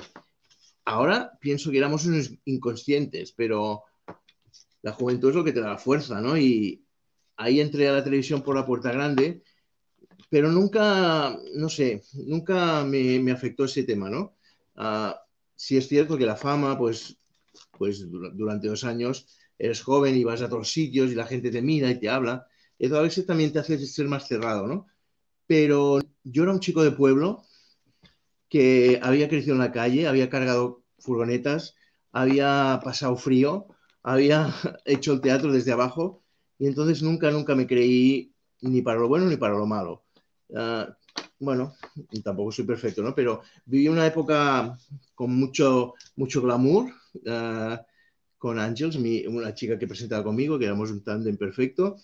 [0.84, 3.82] Ahora pienso que éramos unos inconscientes, pero
[4.82, 6.36] la juventud es lo que te da la fuerza, ¿no?
[6.36, 6.84] Y
[7.36, 9.42] ahí entré a la televisión por la puerta grande,
[10.28, 14.36] pero nunca, no sé, nunca me, afectó ese tema, ¿no?
[14.76, 15.14] Uh,
[15.56, 17.18] es cierto que la fama, pues,
[17.78, 19.26] pues durante dos años
[19.58, 22.46] eres joven y vas a todos sitios y la gente te mira y te habla,
[22.78, 24.86] y a veces también te hace ser más cerrado, ¿no?
[25.46, 27.44] Pero yo era un chico de pueblo
[28.48, 31.74] que había crecido en la calle, había cargado furgonetas,
[32.12, 33.68] había pasado frío,
[34.02, 36.22] había hecho el teatro desde abajo
[36.58, 40.05] y entonces nunca, nunca me creí ni para lo bueno ni para lo malo.
[40.54, 40.96] Ah,
[41.38, 41.74] bueno,
[42.24, 43.14] tampoco soy perfecto, ¿no?
[43.14, 44.78] Pero viví una época
[45.14, 46.92] con mucho, mucho glamour
[47.26, 47.84] ah,
[48.38, 51.96] con Angels, una chica que presentaba conmigo, que éramos un tándem perfecto,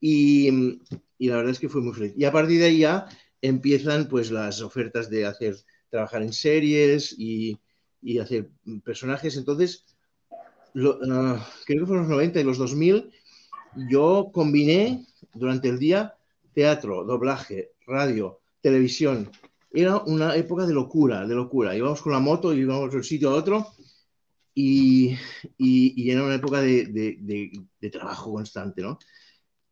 [0.00, 0.78] y,
[1.18, 2.14] y, la verdad es que fue muy feliz.
[2.16, 3.06] Y a partir de ahí ya
[3.42, 5.56] empiezan pues las ofertas de hacer,
[5.90, 7.58] trabajar en series y,
[8.02, 8.50] y hacer
[8.84, 9.36] personajes.
[9.36, 9.84] Entonces,
[11.10, 13.10] ah, creo que fueron los 90 y los 2000,
[13.90, 16.14] yo combiné durante el día
[16.54, 19.30] teatro, doblaje, radio, televisión.
[19.72, 21.76] Era una época de locura, de locura.
[21.76, 23.68] Íbamos con la moto y íbamos de un sitio a otro
[24.54, 25.16] y,
[25.56, 28.98] y, era una época de, de, trabajo constante, ¿no?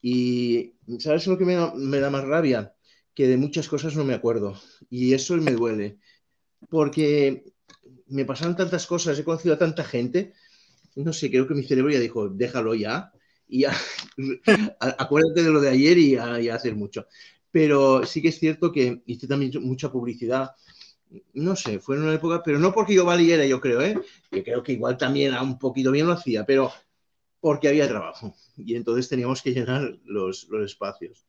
[0.01, 2.75] Y ¿sabes lo que me me da más rabia?
[3.15, 4.55] Que de muchas cosas no me acuerdo
[4.91, 5.99] y eso me duele
[6.71, 7.45] porque
[8.09, 10.33] me pasaron tantas cosas, he conocido a tanta gente,
[10.95, 13.13] no sé, creo que mi cerebro ya dijo, déjalo ya,
[13.49, 13.77] y ya,
[14.81, 17.07] acuérdate de lo de ayer y a, hacer mucho.
[17.57, 20.51] Pero sí que es cierto que hice también mucha publicidad,
[21.33, 23.99] no sé, fue en una época, pero no porque yo valiera, yo creo, ¿eh?
[24.31, 26.71] que creo que igual también a un poquito bien lo hacía, pero
[27.41, 31.25] porque había trabajo y entonces teníamos que llenar los, los espacios.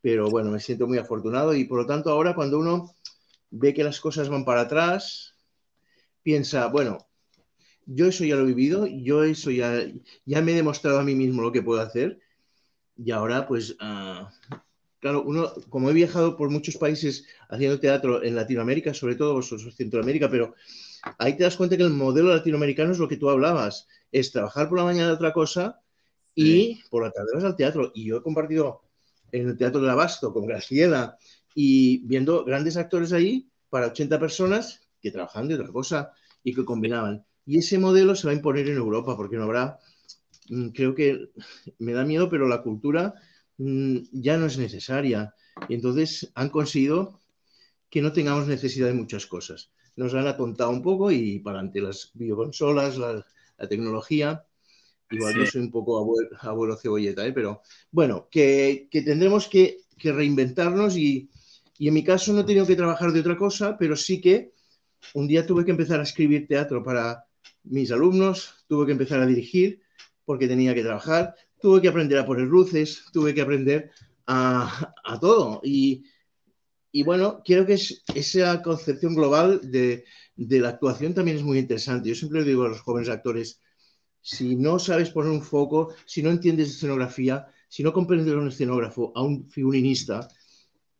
[0.00, 2.92] Pero bueno, me siento muy afortunado y por lo tanto ahora cuando uno
[3.50, 5.36] ve que las cosas van para atrás,
[6.24, 6.98] piensa, bueno,
[7.86, 9.86] yo eso ya lo he vivido, yo eso ya,
[10.24, 12.18] ya me he demostrado a mí mismo lo que puedo hacer
[12.96, 14.26] y ahora pues, uh,
[15.00, 19.74] claro, uno, como he viajado por muchos países haciendo teatro en Latinoamérica, sobre todo vosotros
[19.74, 20.54] Centroamérica, pero
[21.18, 24.68] ahí te das cuenta que el modelo latinoamericano es lo que tú hablabas, es trabajar
[24.68, 25.80] por la mañana de otra cosa
[26.34, 27.90] y por la tarde vas al teatro.
[27.94, 28.82] Y yo he compartido
[29.32, 31.16] en el Teatro del Abasto con Graciela
[31.54, 36.64] y viendo grandes actores ahí para 80 personas que trabajaban de otra cosa y que
[36.64, 37.24] combinaban.
[37.46, 39.78] Y ese modelo se va a imponer en Europa porque no habrá,
[40.48, 41.30] mm, creo que
[41.78, 43.14] me da miedo, pero la cultura
[44.12, 45.34] ya no es necesaria.
[45.68, 47.20] Y entonces han conseguido
[47.90, 49.70] que no tengamos necesidad de muchas cosas.
[49.96, 53.26] Nos han atontado un poco y para ante las videoconsolas, la,
[53.68, 54.42] tecnología,
[55.10, 57.32] igual yo soy un poco abuelo, cebolleta, ¿eh?
[57.32, 61.28] pero bueno, que, que tendremos que, que reinventarnos y,
[61.76, 64.54] y en mi caso no he tenido que trabajar de otra cosa, pero sí que
[65.12, 67.26] un día tuve que empezar a escribir teatro para
[67.64, 69.82] mis alumnos, tuve que empezar a dirigir
[70.24, 73.90] porque tenía que trabajar, tuve que aprender a poner luces, tuve que aprender
[74.26, 75.60] a, todo.
[75.64, 76.04] Y,
[77.04, 77.78] bueno, quiero que
[78.14, 80.04] esa concepción global de,
[80.36, 82.08] de, la actuación también es muy interesante.
[82.08, 83.60] Yo siempre digo a los jóvenes actores,
[84.20, 88.48] si no sabes poner un foco, si no entiendes escenografía, si no comprendes a un
[88.48, 90.28] escenógrafo, a un figurinista,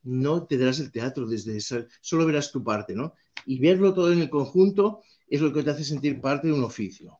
[0.02, 3.14] no te darás el teatro desde esa, solo verás tu parte, ¿no?
[3.46, 6.64] Y verlo todo en el conjunto es lo que te hace sentir parte de un
[6.64, 7.18] oficio.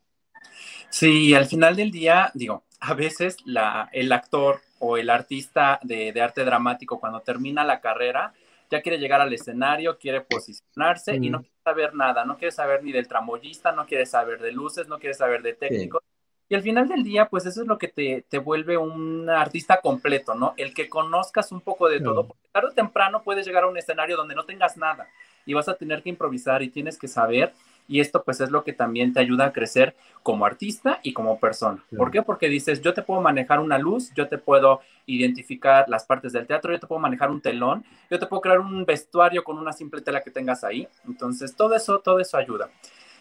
[0.91, 6.13] Sí, al final del día, digo, a veces la, el actor o el artista de,
[6.13, 8.33] de, arte dramático cuando termina la carrera
[8.71, 12.85] ya quiere llegar al escenario, quiere posicionarse y no quiere saber nada, no quiere saber
[12.85, 16.03] ni del tramoyista, no quiere saber de luces, no quiere saber de técnicos.
[16.49, 19.81] Y al final del día, pues eso es lo que te, te, vuelve un artista
[19.81, 20.55] completo, ¿no?
[20.57, 23.77] El que conozcas un poco de todo, porque tarde o temprano puedes llegar a un
[23.77, 25.09] escenario donde no tengas nada
[25.47, 27.53] y vas a tener que improvisar y tienes que saber.
[27.91, 31.41] Y esto pues es lo que también te ayuda a crecer como artista y como
[31.41, 31.85] persona.
[31.97, 32.23] ¿Por qué?
[32.23, 36.47] Porque dices, yo te puedo manejar una luz, yo te puedo identificar las partes del
[36.47, 39.73] teatro, yo te puedo manejar un telón, yo te puedo crear un vestuario con una
[39.73, 40.87] simple tela que tengas ahí.
[41.05, 42.71] Entonces, todo eso, todo eso ayuda.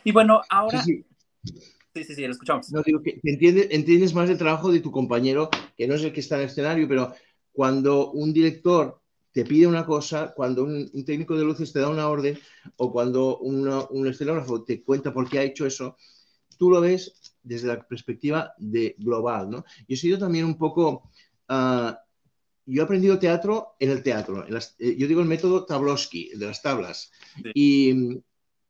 [0.04, 0.84] Y bueno, ahora...
[0.84, 1.04] Sí,
[2.04, 2.72] sí, sí, lo escuchamos.
[2.72, 6.14] No, digo que entiendes, entiendes más el trabajo de tu compañero, que no es el
[6.14, 7.12] que está en el escenario, pero
[7.52, 9.02] cuando un director
[9.40, 12.38] te pide una cosa, cuando un, técnico de luces te da una orden,
[12.76, 15.96] o cuando un escenógrafo te cuenta por qué ha hecho eso,
[16.58, 19.64] tú lo ves desde la perspectiva de global, ¿no?
[19.88, 21.10] Yo he sido también un poco...
[21.48, 21.94] Uh,
[22.66, 24.46] yo he aprendido teatro en el teatro.
[24.46, 27.10] En las, eh, yo digo el método Tablowski, de las tablas.
[27.42, 27.52] Sí.
[27.56, 28.22] Y,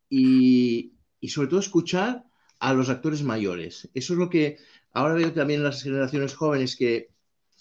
[0.07, 2.25] y, y, sobre todo escuchar
[2.59, 3.89] a los actores mayores.
[3.95, 4.57] Eso es lo que
[4.93, 7.09] ahora veo también en las generaciones jóvenes que,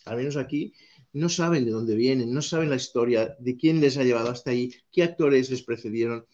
[0.05, 0.75] al menos aquí,
[1.13, 4.51] no saben de dónde vienen, no saben la historia, de quién les ha llevado hasta
[4.51, 6.27] ahí, qué actores les precedieron,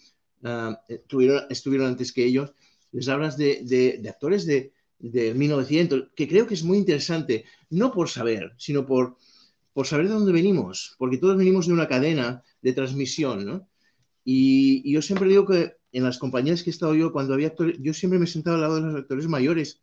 [0.42, 2.52] uh, estuvieron, estuvieron, antes que ellos.
[2.92, 7.44] Les hablas de, de, de actores de, del 1900, que creo que es muy interesante,
[7.70, 9.16] no por saber, sino por,
[9.72, 13.68] por saber de dónde venimos, porque todos venimos de una cadena de transmisión, ¿no?
[14.24, 17.76] Y, yo siempre digo que en las compañías que he estado yo, cuando había actores,
[17.80, 19.82] yo siempre me he sentado al lado de los actores mayores,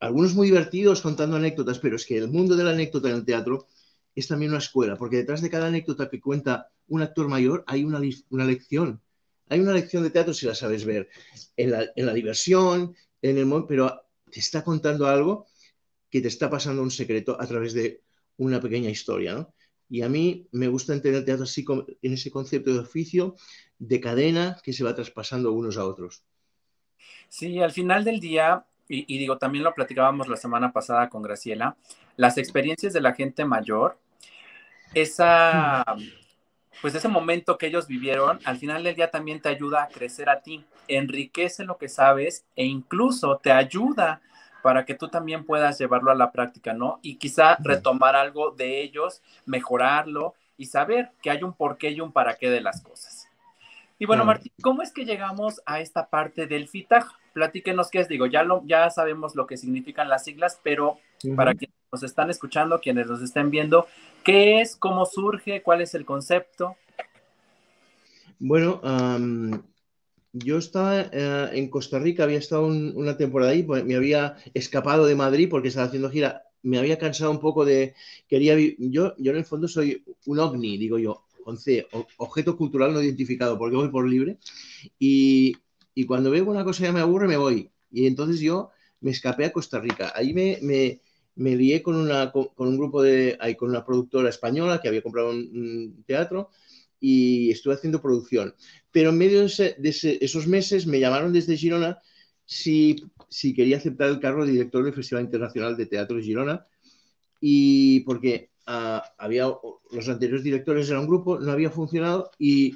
[0.00, 3.24] algunos muy divertidos contando anécdotas, pero es que el mundo de la anécdota en el
[3.24, 3.68] teatro
[4.14, 7.84] es también una escuela, porque detrás de cada anécdota que cuenta un actor mayor hay
[7.84, 8.00] una,
[8.30, 9.00] una lección.
[9.48, 11.08] Hay una lección de teatro si la sabes ver,
[11.56, 15.46] en la, en la diversión, en el pero te está contando algo
[16.10, 18.02] que te está pasando un secreto a través de
[18.36, 19.54] una pequeña historia, ¿no?
[19.88, 21.64] Y a mí me gusta entender teatro así
[22.02, 23.36] en ese concepto de oficio,
[23.78, 26.24] de cadena que se va traspasando unos a otros.
[27.28, 31.76] Sí, al final del día, y, digo, también lo platicábamos la semana pasada con Graciela,
[32.16, 33.98] las experiencias de la gente mayor,
[34.94, 35.84] esa,
[36.80, 40.28] pues ese momento que ellos vivieron, al final del día también te ayuda a crecer
[40.28, 44.20] a ti, enriquece lo que sabes e incluso te ayuda
[44.62, 46.98] para que tú también puedas llevarlo a la práctica, ¿no?
[47.02, 52.12] Y quizá retomar algo de ellos, mejorarlo y saber que hay un porqué y un
[52.12, 53.28] para qué de las cosas.
[53.98, 57.06] Y bueno, Martín, ¿cómo es que llegamos a esta parte del FITAG?
[57.32, 60.98] Platíquenos qué es, digo, ya, lo, ya sabemos lo que significan las siglas, pero
[61.36, 63.86] para quienes nos están escuchando, quienes nos estén viendo,
[64.24, 66.76] ¿qué es, cómo surge, cuál es el concepto?
[68.38, 68.80] Bueno,
[70.32, 75.06] yo estaba eh, en Costa Rica, había estado una temporada ahí, pues me había escapado
[75.06, 77.94] de Madrid porque estaba haciendo gira, me había cansado un poco de,
[78.26, 82.92] quería, yo, yo en el fondo soy un ovni, digo yo, con C, objeto cultural
[82.92, 84.38] no identificado, porque voy por libre,
[84.98, 85.56] y,
[85.94, 87.70] y cuando veo una cosa ya me aburre, me voy.
[87.92, 90.12] Y entonces yo me escapé a Costa Rica.
[90.16, 91.00] Ahí me, me,
[91.36, 95.30] me lié con, una, con, un grupo de, con una productora española que había comprado
[95.30, 96.50] un teatro
[97.06, 98.54] y estuve haciendo producción.
[98.90, 101.98] Pero en medio de, esos meses me llamaron desde Girona
[102.46, 102.96] si,
[103.28, 106.66] si, quería aceptar el cargo de director del Festival Internacional de Teatro de Girona
[107.42, 109.48] y porque uh, había
[109.90, 112.74] los anteriores directores era un grupo, no había funcionado y,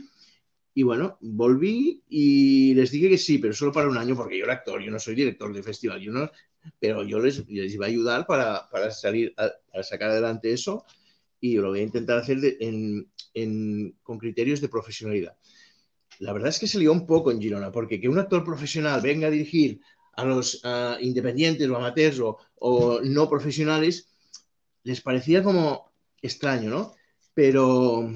[0.75, 4.45] y, bueno, volví y les dije que sí, pero solo para un año porque yo
[4.45, 6.31] era actor, yo no soy director del festival, yo no,
[6.79, 10.85] pero yo les, les iba a ayudar para, para salir, para sacar adelante eso
[11.41, 13.11] y lo voy a intentar hacer en,
[14.03, 15.37] con criterios de profesionalidad.
[16.19, 19.01] La verdad es que se lió un poco en Girona, porque que un actor profesional
[19.01, 19.81] venga a dirigir
[20.15, 20.63] a los
[21.01, 24.09] independientes o amateurs o, no profesionales,
[24.83, 26.95] les parecía como extraño, ¿no?
[27.35, 28.13] Pero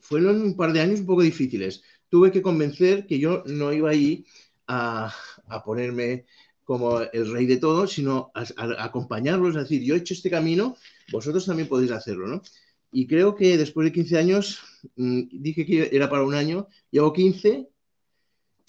[0.00, 1.82] fueron un par de años un poco difíciles.
[2.08, 4.26] Tuve que convencer que yo no iba ahí
[4.66, 5.14] a,
[5.46, 6.26] a ponerme
[6.64, 8.44] como el rey de todo, sino a,
[8.84, 10.76] acompañarlos, a decir, yo he hecho este camino,
[11.12, 12.42] vosotros también podéis hacerlo, ¿no?
[12.90, 14.60] Y creo que después de 15 años,
[14.96, 17.68] mm, dije que era para un año, llevo 15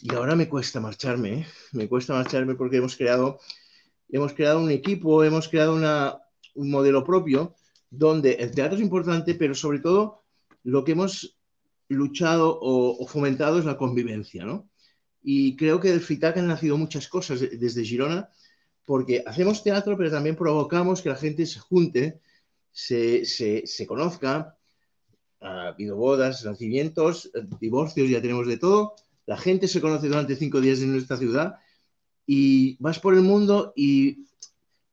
[0.02, 1.48] y ahora me cuesta marcharme, ¿eh?
[1.72, 3.40] me cuesta marcharme porque hemos creado,
[4.10, 5.76] hemos creado un equipo, hemos creado
[6.56, 7.56] un modelo propio
[7.90, 10.24] donde el teatro es importante, pero sobre todo
[10.64, 11.38] lo que hemos
[11.88, 14.68] luchado o fomentado es la convivencia, ¿no?
[15.28, 18.30] Y creo que del FITAC han nacido muchas cosas desde Girona,
[18.86, 22.22] porque hacemos teatro, pero también provocamos que la gente se junte,
[22.72, 24.56] se, se, se conozca.
[25.42, 28.94] Ha habido bodas, nacimientos, divorcios, ya tenemos de todo.
[29.26, 31.56] La gente se conoce durante cinco días en nuestra ciudad
[32.28, 34.28] y vas por el mundo y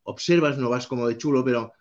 [0.01, 1.73] observas, no vas como de chulo, pero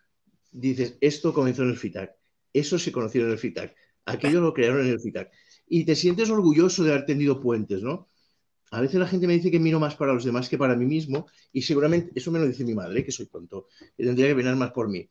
[0.50, 2.14] dices, esto comenzó en el FITAC,
[2.52, 5.30] eso se conoció en el FITAC, aquello lo crearon en el FITAC.
[5.66, 8.08] Y te sientes orgulloso de haber tenido puentes, ¿no?
[8.72, 10.86] A veces la gente me dice que miro más para los demás que para mí
[10.86, 14.34] mismo y seguramente eso me lo dice mi madre, que soy tonto, que tendría que
[14.34, 15.06] venir más por mí.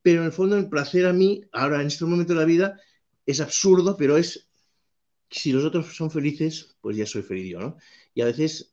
[0.00, 2.80] Pero en el fondo el placer a mí, ahora en este momento de la vida,
[3.26, 4.48] es absurdo, pero es,
[5.28, 7.76] si los otros son felices, pues ya soy feliz yo, ¿no?
[8.14, 8.70] Y a veces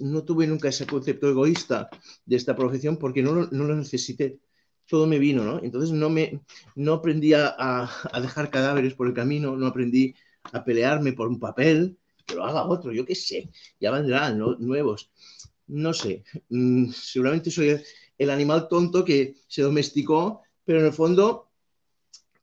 [0.00, 1.88] no tuve nunca ese concepto egoísta
[2.24, 4.38] de esta profesión porque no, lo necesité.
[4.86, 5.60] Todo me vino, ¿no?
[5.60, 6.42] Entonces no, me,
[6.76, 7.90] no aprendí a
[8.22, 12.66] dejar cadáveres por el camino, no aprendí a pelearme por un papel, que lo haga
[12.66, 15.10] otro, yo qué sé, ya vendrán nuevos.
[15.66, 17.80] No sé, mm, seguramente soy
[18.18, 21.50] el animal tonto que se domesticó, pero en el fondo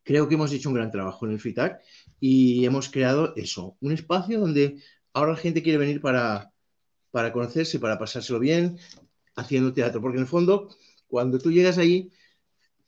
[0.03, 1.81] creo que hemos hecho un gran trabajo en el FITAC
[2.19, 4.81] y hemos creado eso, un espacio donde
[5.13, 6.51] ahora la gente quiere venir para,
[7.11, 8.77] para conocerse, para pasárselo bien,
[9.35, 10.69] haciendo teatro, porque en el fondo,
[11.07, 12.11] cuando tú llegas ahí,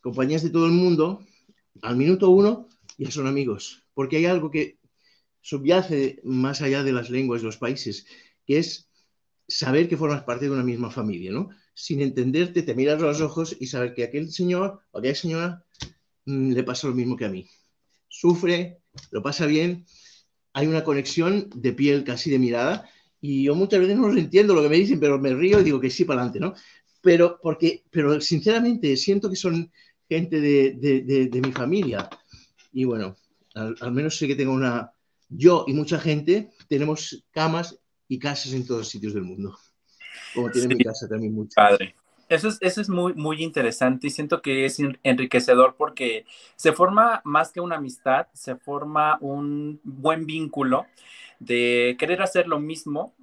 [0.02, 1.24] compañías de todo el mundo,
[1.82, 2.68] al minuto uno
[2.98, 4.78] ya son amigos, porque hay algo que
[5.44, 8.08] subyace más allá de las lenguas de los países,
[8.48, 8.90] que es
[9.48, 11.50] saber que formas parte de una misma familia, ¿no?
[11.76, 15.64] Sin entenderte, te miras los ojos y saber que aquel señor o aquella señora
[16.26, 17.48] mm, le pasa lo mismo que a mí.
[18.08, 18.80] Sufre,
[19.12, 19.86] lo pasa bien,
[20.54, 22.90] hay una conexión de piel, casi de mirada,
[23.20, 25.64] Y yo muchas veces no los entiendo lo que me dicen, pero me río y
[25.64, 26.54] digo que sí para adelante, ¿no?
[27.02, 29.72] Pero, porque, pero sinceramente siento que son
[30.10, 32.10] gente de, mi familia.
[32.72, 33.16] Y bueno,
[33.56, 34.93] al, menos sé que tengo una...
[35.36, 39.58] Yo y mucha gente tenemos camas y casas en todos los sitios del mundo.
[40.34, 41.54] Como tiene mi casa también mucho.
[41.56, 41.96] Padre.
[42.30, 46.26] Eso es, eso es muy, muy interesante y siento que es enriquecedor porque
[46.56, 50.86] se forma más que una amistad, se forma un buen vínculo
[51.40, 53.14] de querer hacer lo mismo.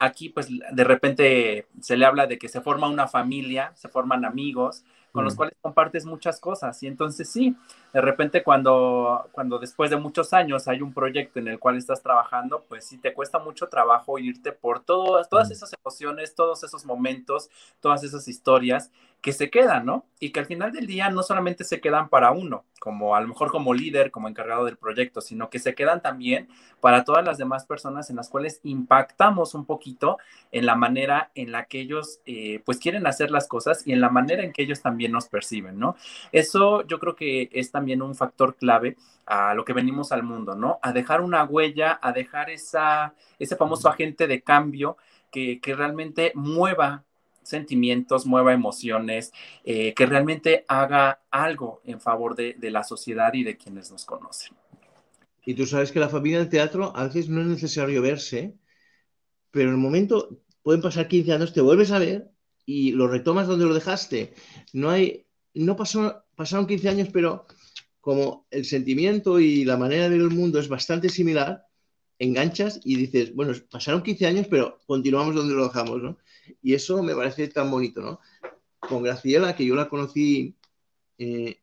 [0.00, 4.24] Aquí pues de repente se le habla de que se forma una familia, se forman
[4.24, 4.82] amigos,
[5.12, 6.82] con los cuales compartes muchas cosas.
[6.82, 7.56] Y entonces sí,
[7.92, 12.02] de repente cuando, cuando después de muchos años hay un proyecto en el cual estás
[12.02, 16.84] trabajando, pues sí te cuesta mucho trabajo irte por todas, todas esas emociones, todos esos
[16.84, 18.90] momentos, todas esas historias
[19.20, 20.06] que se quedan, ¿no?
[20.18, 23.28] Y que al final del día no solamente se quedan para uno, como a lo
[23.28, 26.48] mejor como líder, como encargado del proyecto, sino que se quedan también
[26.80, 30.18] para todas las demás personas en las cuales impactamos un poquito
[30.52, 34.00] en la manera en la que ellos eh, pues quieren hacer las cosas y en
[34.00, 35.96] la manera en que ellos también nos perciben, ¿no?
[36.32, 38.96] Eso yo creo que es también un factor clave
[39.26, 40.78] a lo que venimos al mundo, ¿no?
[40.82, 44.96] A dejar una huella, a dejar esa, ese famoso agente de cambio
[45.30, 47.04] que, que realmente mueva
[47.50, 49.32] sentimientos, mueva emociones,
[49.64, 54.56] eh, que realmente haga algo en favor de, la sociedad y de quienes nos conocen.
[55.44, 58.54] Y tú sabes que la familia del teatro a veces no es necesario verse,
[59.50, 62.30] pero en el momento pueden pasar 15 años, te vuelves a ver
[62.64, 64.34] y lo retomas donde lo dejaste.
[64.72, 67.46] No hay, no pasó, pasaron 15 años, pero
[68.00, 71.66] como el sentimiento y la manera de ver el mundo es bastante similar,
[72.18, 76.18] enganchas y dices, bueno, pasaron 15 años, pero continuamos donde lo dejamos, ¿no?
[76.62, 78.20] Y eso me parece tan bonito, ¿no?
[78.78, 80.56] Con Graciela, que yo la conocí
[81.18, 81.60] eh,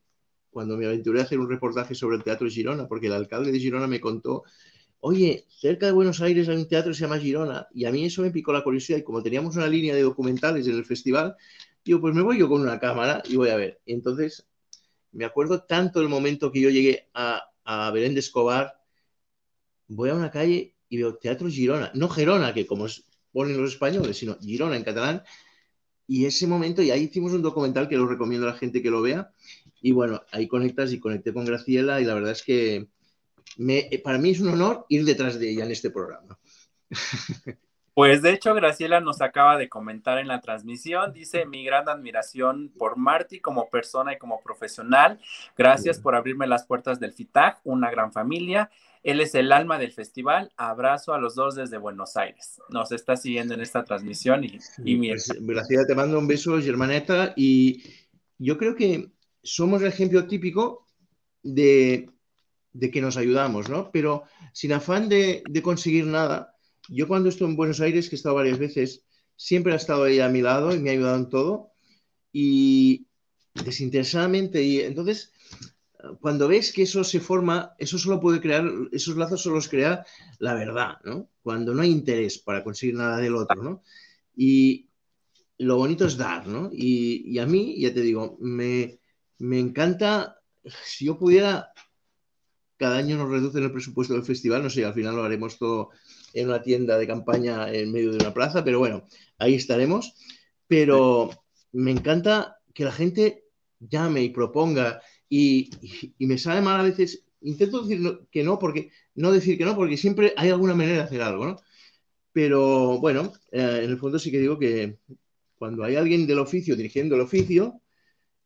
[0.49, 3.59] cuando me aventuré a hacer un reportaje sobre el teatro Girona, porque el alcalde de
[3.59, 4.43] Girona me contó,
[4.99, 8.05] oye, cerca de Buenos Aires hay un teatro que se llama Girona, y a mí
[8.05, 11.35] eso me picó la curiosidad, y como teníamos una línea de documentales en el festival,
[11.83, 13.79] digo, pues me voy yo con una cámara y voy a ver.
[13.85, 14.47] Y entonces,
[15.11, 18.81] me acuerdo tanto del momento que yo llegué a, a Belén de Escobar,
[19.87, 22.87] voy a una calle y veo Teatro Girona, no Gerona, que como
[23.37, 25.21] ponen los españoles, sino Girona en catalán.
[26.07, 28.89] Y ese momento, y ahí hicimos un documental que lo recomiendo a la gente que
[28.89, 29.29] lo vea.
[29.79, 32.87] Y bueno, ahí conectas y conecté con Graciela y la verdad es que
[33.57, 36.39] me, para mí es un honor ir detrás de ella en este programa.
[37.97, 42.71] Pues de hecho, Graciela nos acaba de comentar en la transmisión, dice mi gran admiración
[42.77, 45.19] por Marty como persona y como profesional.
[45.57, 48.69] Gracias por abrirme las puertas del FITAG, una gran familia.
[49.07, 50.51] Él es el alma del festival.
[50.57, 52.59] Abrazo a los dos desde Buenos Aires.
[52.67, 57.31] Nos está siguiendo en esta transmisión y, y pues, Graciela, te mando un beso, Germaneta.
[57.37, 57.83] Y
[58.37, 59.09] yo creo que
[59.41, 60.85] somos el ejemplo típico
[61.41, 62.09] de,
[62.91, 63.91] que nos ayudamos, ¿no?
[63.93, 66.53] Pero sin afán de, conseguir nada.
[66.89, 69.05] Yo cuando estoy en Buenos Aires, que he estado varias veces,
[69.37, 71.71] siempre ha estado ella a mi lado y me ha ayudado en todo.
[72.33, 73.07] Y
[73.53, 74.61] desinteresadamente.
[74.63, 75.31] Y entonces
[76.21, 80.05] cuando ves que eso se forma, eso solo puede crear, esos lazos solo los crea
[80.39, 81.29] la verdad, ¿no?
[81.41, 83.83] Cuando no hay interés para conseguir nada del otro, ¿no?
[84.35, 84.89] Y
[85.57, 86.69] lo bonito es dar, ¿no?
[86.71, 88.99] Y, a mí, ya te digo, me,
[89.39, 90.39] encanta,
[90.83, 91.71] si yo pudiera,
[92.77, 95.89] cada año nos reducen el presupuesto del festival, no sé, al final lo haremos todo
[96.33, 99.07] en una tienda de campaña en medio de una plaza, pero bueno,
[99.39, 100.13] ahí estaremos.
[100.67, 101.31] Pero
[101.71, 103.45] me encanta que la gente
[103.79, 105.69] llame y proponga y,
[106.19, 109.97] me sale mal a veces, intento decir que no, porque no decir que no, porque
[109.97, 111.57] siempre hay alguna manera de hacer algo, ¿no?
[112.31, 114.99] Pero bueno, eh, en el fondo sí que digo que
[115.57, 117.81] cuando hay alguien del oficio dirigiendo el oficio,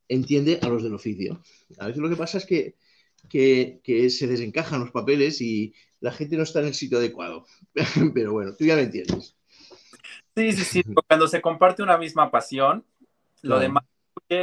[0.07, 1.41] entiende a los del oficio.
[1.77, 2.75] A veces lo que pasa es que,
[3.29, 7.45] que, se desencajan los papeles y la gente no está en el sitio adecuado.
[8.13, 9.35] Pero bueno, tú ya me entiendes.
[10.35, 10.83] Sí, sí, sí.
[11.07, 12.85] Cuando se comparte una misma pasión,
[13.41, 13.83] lo demás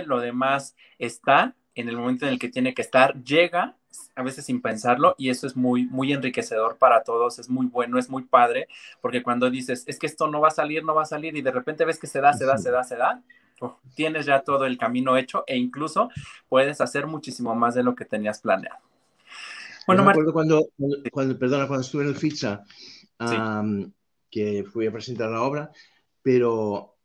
[0.06, 3.76] lo demás está en el momento en el que tiene que estar, llega
[4.14, 7.98] a veces sin pensarlo y eso es muy, muy enriquecedor para todos, es muy bueno,
[7.98, 8.66] es muy padre,
[9.00, 11.42] porque cuando dices, es que esto no va a salir, no va a salir y
[11.42, 13.22] de repente ves que se da, se da, se da, se da,
[13.94, 16.10] tienes ya todo el camino hecho e incluso
[16.48, 18.80] puedes hacer muchísimo más de lo que tenías planeado.
[19.86, 20.66] Bueno, me acuerdo cuando,
[21.12, 22.64] cuando, perdona, cuando estuve en el FITSA,
[24.30, 25.70] que fui a presentar la obra,
[26.22, 26.96] pero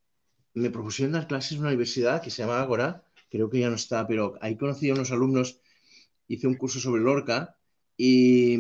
[0.56, 3.04] me propusieron dar clases en una universidad que se llama Agora,
[3.34, 5.60] creo que ya no está, pero ahí conocí a unos alumnos,
[6.28, 7.58] hice un curso sobre Lorca
[7.98, 8.56] y,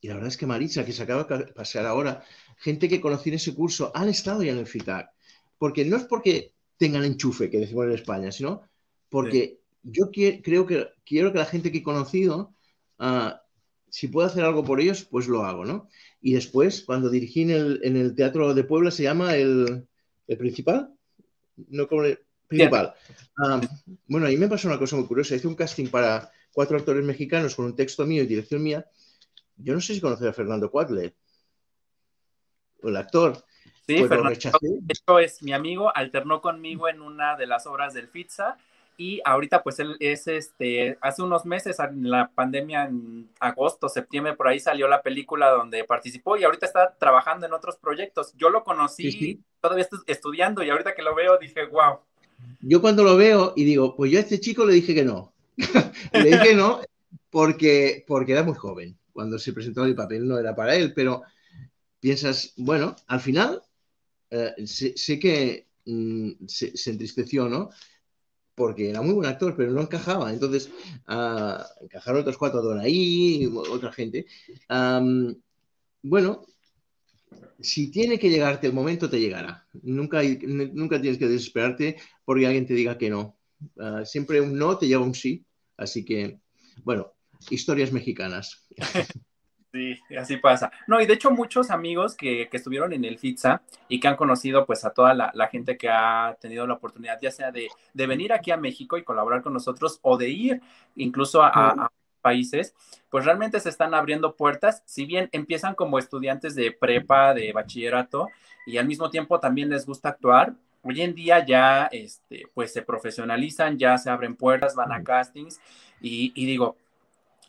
[0.00, 2.24] la verdad es que Marisa, que se acaba de pasar ahora,
[2.56, 5.10] gente que conocí en ese curso han estado ya en el FITAC,
[5.58, 8.62] porque no es porque tengan enchufe, que decimos en España, sino
[9.10, 12.54] porque yo creo que quiero que la gente que he conocido
[12.98, 13.42] ah,
[13.92, 15.86] si puedo hacer algo por ellos, pues lo hago, ¿no?
[16.22, 19.86] Y después, cuando dirigí en el, Teatro de Puebla, se llama el,
[20.38, 20.94] Principal,
[21.68, 22.18] no como el
[22.52, 22.94] Principal.
[23.38, 23.60] Ah,
[24.06, 25.34] bueno, ahí me pasó una cosa muy curiosa.
[25.34, 28.86] Hice un casting para cuatro actores mexicanos con un texto mío y dirección mía.
[29.56, 31.14] Yo no sé si conocer a Fernando Cuadle,
[32.82, 33.36] el actor.
[33.86, 38.56] Sí, pues Fernando, es mi amigo, alternó conmigo en una de las obras del FITSA
[38.96, 44.34] y ahorita pues él es este, hace unos meses, en la pandemia en agosto, septiembre,
[44.34, 48.34] por ahí salió la película donde participó y ahorita está trabajando en otros proyectos.
[48.36, 52.00] Yo lo conocí todavía estudiando y ahorita que lo veo dije, wow.
[52.60, 55.32] Yo cuando lo veo y digo, pues yo a este chico le dije que no.
[56.12, 56.80] le dije no
[57.30, 58.96] porque, porque era muy joven.
[59.12, 61.22] Cuando se presentó el papel no era para él, pero
[62.00, 63.62] piensas, bueno, al final
[64.30, 67.70] eh, sé, que mm, se, entristeció, ¿no?
[68.54, 70.32] Porque era muy buen actor, pero no encajaba.
[70.32, 70.70] Entonces,
[71.08, 74.26] uh, encajaron otros cuatro, Donaí, otra gente.
[76.02, 76.46] bueno,
[77.60, 79.66] si tiene que llegarte el momento, te llegará.
[79.82, 83.36] Nunca, nunca tienes que desesperarte porque alguien te diga que no.
[83.78, 85.44] Ah, siempre un no te lleva un sí.
[85.76, 86.40] Así que,
[86.84, 87.12] bueno,
[87.50, 88.66] historias mexicanas.
[89.72, 90.70] Sí, así pasa.
[90.86, 94.66] No, y de hecho muchos amigos que, estuvieron en el FITSA y que han conocido
[94.66, 98.50] pues a toda la, gente que ha tenido la oportunidad ya sea de, venir aquí
[98.50, 100.60] a México y colaborar con nosotros o de ir
[100.96, 101.90] incluso a,
[102.22, 102.74] países,
[103.10, 108.28] pues realmente se están abriendo puertas, si bien empiezan como estudiantes de prepa, de bachillerato
[108.64, 110.54] y al mismo tiempo también les gusta actuar.
[110.82, 115.60] Hoy en día ya, este, pues se profesionalizan, ya se abren puertas, van a castings
[116.00, 116.76] y, y digo,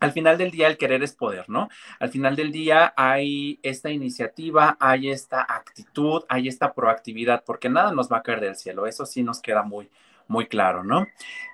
[0.03, 1.69] al final del día el querer es poder, ¿no?
[1.99, 7.93] Al final del día hay esta iniciativa, hay esta actitud, hay esta proactividad, porque nada
[7.93, 9.89] nos va a caer del cielo, eso sí nos queda muy,
[10.27, 11.07] muy claro, ¿no?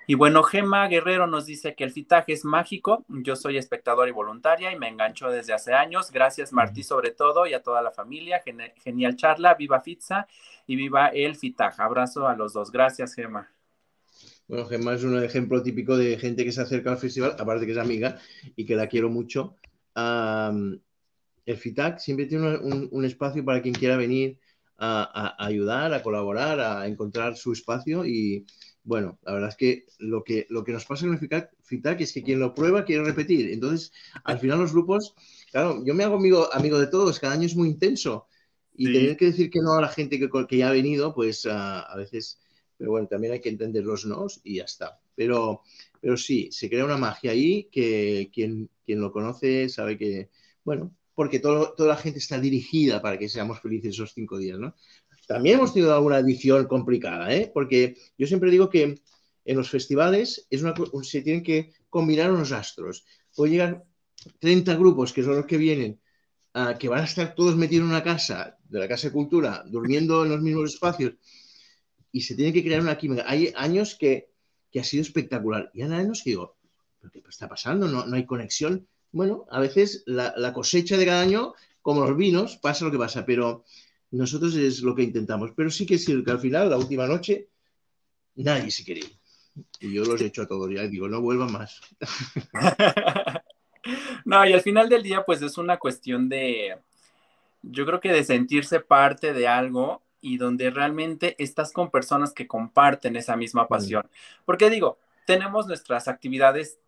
[0.07, 4.13] Y bueno, Gema Guerrero nos dice que el fitaje es mágico, yo soy espectadora y
[4.13, 7.91] voluntaria y me engancho desde hace años, gracias Martí sobre todo y a toda la
[7.91, 8.41] familia,
[8.83, 10.27] genial charla, viva Fitza
[10.65, 13.51] y viva el fitaje, abrazo a los dos, gracias Gema.
[14.49, 17.71] Bueno, Gemma es un ejemplo típico de gente que se acerca al festival, aparte que
[17.73, 18.17] es amiga
[18.55, 19.57] y que la quiero mucho.
[19.95, 20.81] el
[21.55, 24.39] FITAC siempre tiene un, espacio para quien quiera venir
[24.79, 28.45] a, ayudar, a colaborar, a encontrar su espacio y
[28.83, 32.13] bueno, la verdad es que lo que, lo que nos pasa en el FITAC, es
[32.13, 33.51] que quien lo prueba quiere repetir.
[33.51, 33.91] Entonces,
[34.23, 35.13] al final los grupos,
[35.51, 38.27] claro, yo me hago amigo, amigo de todos, cada año es muy intenso
[38.73, 41.45] y tener que decir que no a la gente que, que ya ha venido, pues
[41.45, 42.39] a veces
[42.79, 45.01] pero bueno, también hay que entender los nos y ya está.
[45.13, 45.63] Pero,
[45.99, 50.29] pero sí, se crea una magia ahí que quien, quien lo conoce sabe que,
[50.63, 54.57] bueno, porque todo, toda la gente está dirigida para que seamos felices esos cinco días,
[54.57, 54.73] ¿no?
[55.27, 57.51] También hemos tenido alguna edición complicada, ¿eh?
[57.53, 59.01] Porque yo siempre digo que
[59.43, 63.03] en los festivales es una, se tienen que combinar unos astros.
[63.35, 63.83] Puede llegar
[64.39, 65.99] 30 grupos, que son los que vienen,
[66.79, 70.23] que van a estar todos metidos en una casa, de la Casa de Cultura, durmiendo
[70.23, 71.15] en los mismos espacios,
[72.13, 73.25] y se tiene que crear una química.
[73.27, 74.29] Hay años que,
[74.73, 76.55] ha sido espectacular y hay años que digo,
[77.11, 77.89] qué está pasando?
[77.89, 78.87] No, no hay conexión.
[79.11, 83.25] Bueno, a veces la, cosecha de cada año, como los vinos, pasa lo que pasa,
[83.25, 83.63] pero
[84.11, 85.51] nosotros es lo que intentamos.
[85.55, 87.49] Pero sí que es que al final, la última noche,
[88.35, 89.09] nadie se quería.
[89.79, 91.81] Y yo los he hecho a todos ya y digo, no vuelvan más.
[94.25, 96.77] no, y al final del día, pues es una cuestión de,
[97.61, 102.47] yo creo que de sentirse parte de algo y donde realmente estás con personas que
[102.47, 104.07] comparten esa misma pasión.
[104.45, 106.79] Porque digo, tenemos nuestras actividades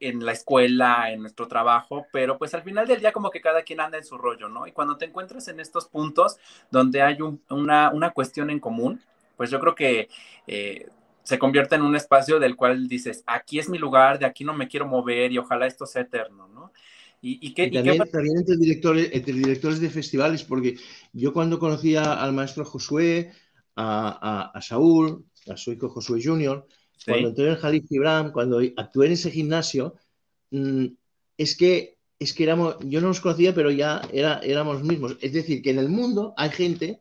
[0.00, 3.62] en la escuela, en nuestro trabajo, pero pues al final del día como que cada
[3.62, 4.66] quien anda en su rollo, ¿no?
[4.66, 6.38] Y cuando te encuentras en estos puntos
[6.70, 7.18] donde hay
[7.48, 9.00] una, una, cuestión en común,
[9.36, 10.08] pues yo creo que
[10.46, 10.86] eh,
[11.22, 14.54] se convierte en un espacio del cual dices, aquí es mi lugar, de aquí no
[14.54, 16.72] me quiero mover y ojalá esto sea eterno, ¿no?
[17.20, 20.76] Y, también, entre, directores, entre directores de festivales, porque
[21.12, 23.32] yo cuando conocía al maestro Josué,
[23.74, 26.20] a, Saúl, a su hijo Josué
[27.04, 29.94] Junior, cuando entré en Jalí Gibran, cuando actué en ese gimnasio,
[30.50, 30.86] mm,
[31.36, 35.16] es que, es que éramos, yo no los conocía, pero ya era, éramos mismos.
[35.20, 37.00] Es decir, que en el mundo hay gente,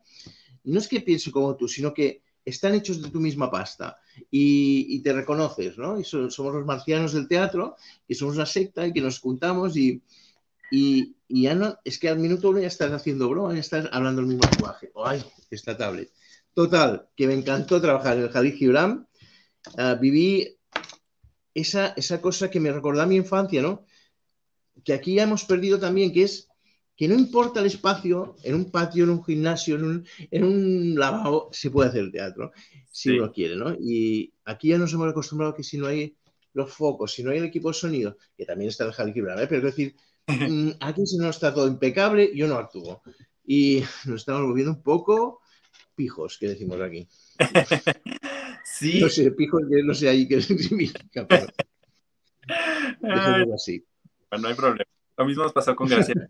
[0.64, 3.98] no es que piense como tú, sino que están hechos de tu misma pasta
[4.32, 6.00] y, te reconoces, ¿no?
[6.00, 7.76] Y somos los marcianos del teatro,
[8.08, 10.02] que somos una secta y que nos juntamos y,
[10.72, 14.22] y, ya no, es que al minuto uno ya estás haciendo broma, ya estás hablando
[14.22, 14.92] el mismo lenguaje.
[15.04, 16.10] ¡Ay, esta tablet!
[16.54, 19.08] Total, que me encantó trabajar en el Jalí Gibran.
[19.78, 20.58] Ah, viví
[21.54, 23.86] esa, esa cosa que me recordó a mi infancia, ¿no?
[24.84, 26.48] Que aquí ya hemos perdido también, que es
[26.96, 30.96] que no importa el espacio, en un patio, en un gimnasio, en un, en un
[30.98, 32.52] lavabo, se puede hacer teatro,
[32.92, 33.76] si uno quiere, ¿no?
[33.80, 36.18] Y aquí ya nos hemos acostumbrado que si no hay
[36.54, 39.48] los focos, si no hay el equipo de sonido, que también está el Jalí ¿eh?
[39.48, 39.96] pero es decir,
[40.28, 43.04] mm, aquí si no está todo impecable, yo no actúo.
[43.46, 45.42] Y nos estamos volviendo un poco
[45.96, 47.08] pijos, que decimos aquí.
[48.78, 49.02] Sí.
[49.02, 51.48] No sé, pijos, no sé ahí qué significa, pero...
[53.56, 53.84] así.
[54.30, 54.84] Bueno, no hay problema.
[55.18, 56.30] Lo mismo nos pasó con Graciela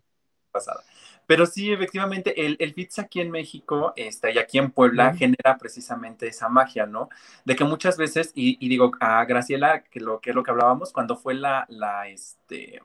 [0.51, 0.83] pasada.
[1.25, 5.57] Pero sí, efectivamente, el, el pizza aquí en México este, y aquí en Puebla genera
[5.59, 7.09] precisamente esa magia, ¿no?
[7.43, 10.93] De que muchas veces, y, digo a Graciela, que, lo, que es lo que hablábamos,
[10.93, 12.81] cuando fue la, la, este,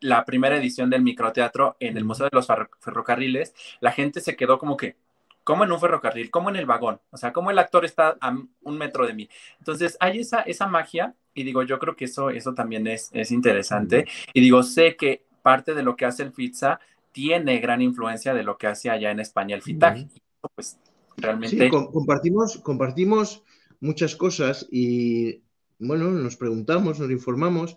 [0.00, 2.48] la primera edición del microteatro en el Museo de los
[2.80, 4.96] Ferrocarriles, la gente se quedó como que,
[5.44, 8.36] como en un ferrocarril, como en el vagón, o sea, como el actor está a
[8.62, 9.28] un metro de mí.
[9.58, 13.30] Entonces, hay esa, esa magia, y digo, yo creo que eso, eso también es, es
[13.30, 16.80] interesante, y digo, sé que parte de lo que hace el pizza
[17.12, 20.08] tiene gran influencia de lo que hace allá en España el FITAG.
[20.54, 20.78] Pues
[21.16, 21.64] realmente...
[21.64, 23.42] Sí, compartimos, compartimos
[23.80, 25.42] muchas cosas y
[25.78, 27.76] bueno, nos preguntamos, nos informamos.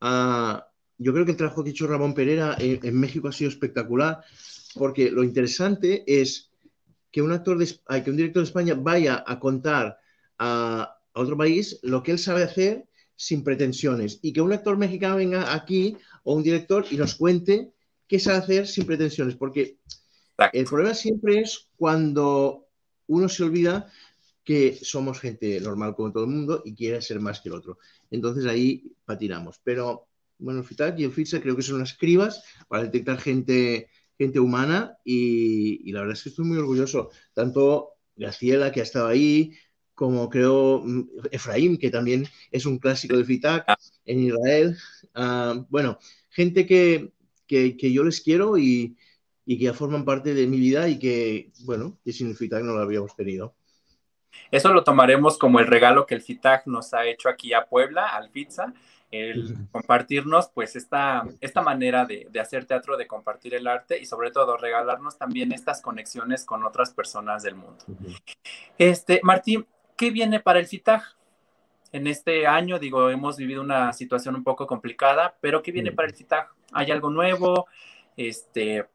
[0.00, 0.66] Ah,
[0.98, 4.20] yo creo que el trabajo que ha hecho Ramón Pereira en, México ha sido espectacular
[4.74, 6.50] porque lo interesante es
[7.12, 7.66] que un actor, de,
[8.02, 9.98] que un director de España vaya a contar
[10.38, 14.76] a, a otro país lo que él sabe hacer sin pretensiones y que un actor
[14.76, 17.72] mexicano venga aquí o un director y nos cuente
[18.08, 19.78] qué sabe hacer sin pretensiones, porque
[20.52, 22.66] el problema siempre es cuando
[23.06, 23.90] uno se olvida
[24.44, 27.78] que somos gente normal como todo el mundo y quiere ser más que el otro.
[28.10, 29.60] Entonces ahí patinamos.
[29.62, 30.08] Pero
[30.38, 33.88] bueno, FITAC y el FITSA creo que son unas cribas para detectar gente,
[34.18, 37.10] gente humana y, la verdad es que estoy muy orgulloso.
[37.34, 39.52] Tanto Graciela, que ha estado ahí,
[39.94, 43.66] como creo mm, Efraín, que también es un clásico del FITAC
[44.04, 44.76] en Israel.
[45.14, 45.98] Ah, bueno,
[46.30, 47.12] gente que,
[47.46, 48.96] que, yo les quiero y,
[49.46, 52.72] que ya forman parte de mi vida y que, bueno, que sin el FITAG no
[52.72, 53.54] lo habíamos tenido.
[54.50, 58.08] Eso lo tomaremos como el regalo que el FITAG nos ha hecho aquí a Puebla,
[58.08, 58.72] al Pizza,
[59.12, 64.32] el compartirnos pues esta, esta manera de, hacer teatro, de compartir el arte y sobre
[64.32, 67.84] todo regalarnos también estas conexiones con otras personas del mundo.
[68.76, 71.16] Este, Martín, ¿qué viene para el FITAG?
[71.92, 76.08] en este año, digo, hemos vivido una situación un poco complicada, pero ¿qué viene para
[76.08, 76.48] el CITAG?
[76.72, 77.66] ¿Hay algo nuevo?
[78.16, 78.88] Este...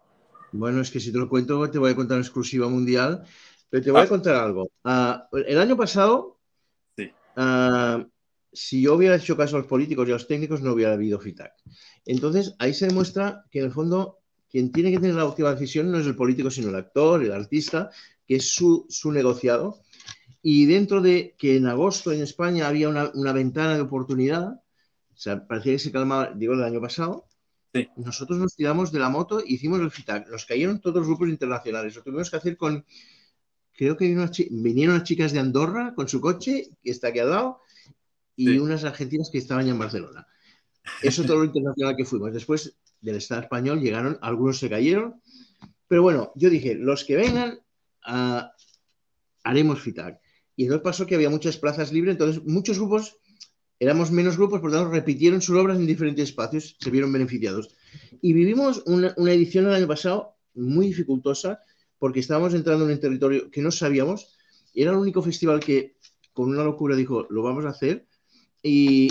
[0.52, 3.24] Bueno, es que si te lo cuento, te voy a contar una exclusiva mundial,
[3.70, 4.72] pero te voy a contar algo.
[4.84, 6.40] Ah, el año pasado,
[7.36, 8.04] ah,
[8.58, 11.20] si yo hubiera hecho caso a los políticos y a los técnicos, no hubiera habido
[11.20, 11.54] FITAC.
[12.06, 15.92] Entonces, ahí se demuestra que en el fondo quien tiene que tener la última decisión
[15.92, 17.92] no es el político, sino el actor, el artista,
[18.26, 19.82] que es su, su negociado
[20.42, 25.18] y dentro de que en agosto en España había una, una ventana de oportunidad, o
[25.18, 27.26] sea, parecía que se calmaba, digo, el año pasado,
[27.74, 27.90] sí.
[27.98, 30.30] nosotros nos tiramos de la moto e hicimos el FITAC.
[30.30, 31.96] Nos cayeron todos los grupos internacionales.
[31.96, 32.86] Lo tuvimos que hacer con,
[33.74, 34.06] creo que
[34.52, 37.60] vinieron unas chicas de Andorra con su coche, que está aquí al lado,
[38.38, 40.26] y unas argentinas que estaban ya en Barcelona.
[41.02, 42.32] Eso todo lo internacional que fuimos.
[42.32, 45.22] Después del Estado español llegaron, algunos se cayeron,
[45.88, 47.60] pero bueno, yo dije, los que vengan,
[48.08, 48.44] uh,
[49.44, 50.20] haremos FITAC.
[50.56, 53.18] Y entonces pasó que había muchas plazas libres, entonces muchos grupos,
[53.80, 57.76] éramos menos grupos, por lo tanto repitieron sus obras en diferentes espacios, se vieron beneficiados.
[58.22, 61.60] Y vivimos una, edición el año pasado muy dificultosa,
[62.00, 64.36] porque estábamos entrando en un territorio que no sabíamos,
[64.74, 65.96] era el único festival que
[66.34, 68.07] con una locura dijo, lo vamos a hacer,
[68.68, 69.08] y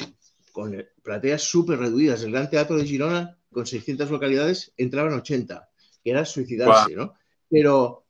[0.52, 2.22] con plateas súper reducidas.
[2.22, 5.68] El Gran Teatro de Girona, con 600 localidades, entraban 80,
[6.02, 7.14] que era suicidarse, ¿no?
[7.48, 8.04] Pero,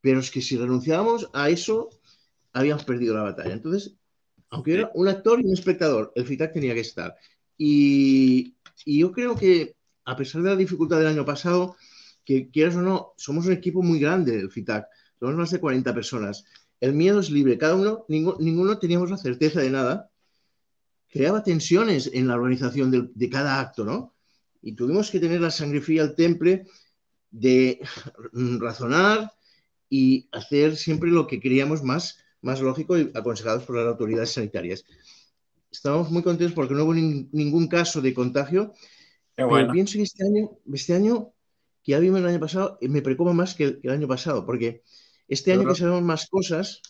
[0.00, 1.90] pero es que si renunciábamos a eso,
[2.52, 3.52] habíamos perdido la batalla.
[3.52, 3.94] Entonces,
[4.50, 7.14] aunque era un actor y un espectador, el FITAC tenía que estar.
[7.56, 11.76] Y, yo creo que, a pesar de la dificultad del año pasado,
[12.24, 14.86] que quieras o no, somos un equipo muy grande del FITAC,
[15.20, 16.44] somos más de 40 personas.
[16.80, 20.10] El miedo es libre, cada uno, ninguno, teníamos la certeza de nada.
[21.14, 24.14] Creaba tensiones en la organización de, de cada acto, ¿no?
[24.60, 26.66] Y tuvimos que tener la sangre fría al temple
[27.30, 27.80] de
[28.60, 29.32] razonar
[29.88, 34.84] y hacer siempre lo que queríamos más más lógico y aconsejados por las autoridades sanitarias.
[35.70, 38.74] Estamos muy contentos porque no hubo ningún caso de contagio.
[39.34, 41.32] Pero pienso que este año, este año
[41.82, 44.82] que ya vimos el año pasado, me preocupa más que el, año pasado, porque
[45.26, 46.80] este año que sabemos más cosas,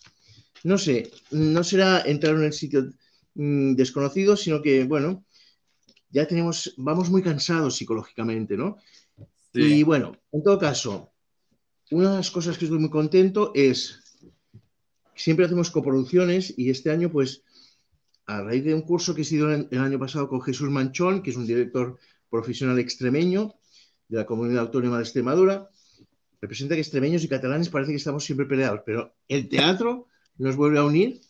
[0.65, 2.91] no sé, no será entrar en el sitio
[3.35, 5.25] mm, desconocido, sino que, bueno,
[6.11, 8.77] ya tenemos, vamos muy cansados psicológicamente, ¿no?
[9.53, 11.13] Y bueno, en todo caso,
[11.91, 14.01] una de las cosas que estoy muy contento es
[15.15, 17.43] siempre hacemos coproducciones y este año, pues,
[18.27, 21.31] a raíz de un curso que he sido el año pasado con Jesús Manchón, que
[21.31, 21.99] es un director
[22.31, 23.55] profesional extremeño
[24.09, 25.69] de la Comunidad Autónoma de Extremadura,
[26.41, 30.79] representa que extremeños y catalanes parece que estamos siempre peleados, pero el teatro nos vuelve
[30.79, 31.21] a unir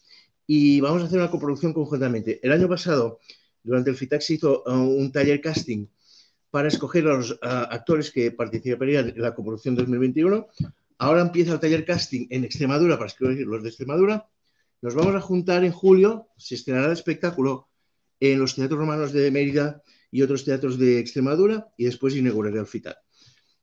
[0.46, 2.40] y vamos a hacer una coproducción conjuntamente.
[2.42, 3.20] El año pasado,
[3.62, 5.86] durante el FITAC, se hizo uh, un taller casting
[6.50, 10.46] para escoger a los actores que participarían en la coproducción 2021.
[10.98, 14.28] Ahora empieza el taller casting en Extremadura para escoger los de Extremadura.
[14.80, 17.68] Nos vamos a juntar en julio, se estrenará el espectáculo
[18.20, 19.82] en los teatros romanos de Mérida
[20.12, 22.98] y otros teatros de Extremadura y después inauguraré el FITAC.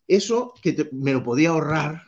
[0.05, 2.03] Eso que me lo podía ahorrar,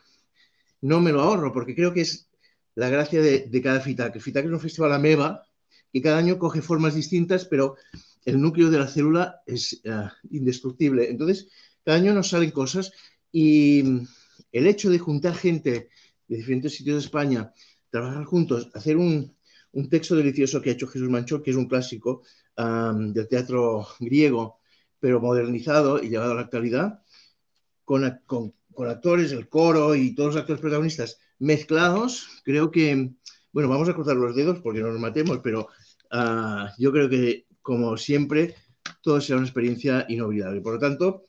[0.82, 2.28] no me lo ahorro porque creo que es
[2.76, 4.16] la gracia de, cada FITAC.
[4.16, 5.46] El FITAC es un festival ameba
[5.92, 7.76] que cada año coge formas distintas, pero
[8.26, 11.10] el núcleo de la célula es eh, indestructible.
[11.10, 11.50] Entonces,
[11.84, 12.92] cada año nos salen cosas
[13.32, 13.84] y
[14.52, 15.90] el hecho de juntar gente
[16.28, 17.54] de diferentes sitios de España,
[17.90, 19.36] trabajar juntos, hacer un,
[19.90, 22.22] texto delicioso que ha hecho Jesús Manchón, que es un clásico
[22.56, 24.60] del teatro griego,
[25.00, 27.02] pero modernizado y llevado a la actualidad,
[27.84, 33.12] con, con actores, el coro y todos los actores protagonistas mezclados, creo que,
[33.52, 35.68] bueno, vamos a cortar los dedos porque no nos matemos, pero
[36.10, 38.56] ah, yo creo que, como siempre,
[39.02, 40.62] todo será una experiencia inolvidable.
[40.62, 41.26] Por lo tanto,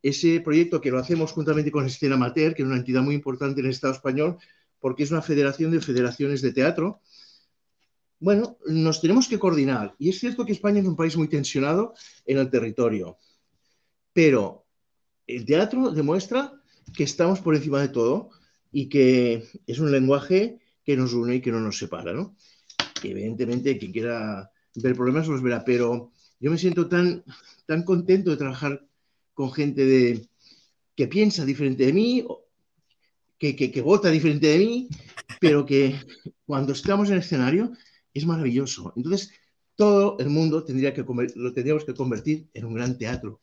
[0.00, 3.58] ese proyecto que lo hacemos juntamente con Escena Mater, que es una entidad muy importante
[3.60, 4.38] en el Estado español,
[4.78, 7.00] porque es una federación de federaciones de teatro,
[8.20, 9.94] bueno, nos tenemos que coordinar.
[9.98, 11.94] Y es cierto que España es un país muy tensionado
[12.26, 13.18] en el territorio,
[14.12, 14.66] pero
[15.26, 16.52] el teatro demuestra
[16.96, 18.30] que estamos por encima de todo
[18.78, 22.36] y que es un lenguaje que nos une y que no nos separa, ¿no?
[23.02, 27.24] evidentemente quien quiera ver problemas los verá, pero yo me siento tan,
[27.66, 28.86] tan contento de trabajar
[29.34, 30.28] con gente de,
[30.94, 32.24] que piensa diferente de mí,
[33.36, 34.88] que, que, vota diferente de mí,
[35.40, 35.96] pero que
[36.46, 37.72] cuando estamos en el escenario
[38.14, 38.92] es maravilloso.
[38.94, 39.32] Entonces,
[39.74, 41.04] todo el mundo tendría que
[41.34, 43.40] lo tendríamos que convertir en un gran teatro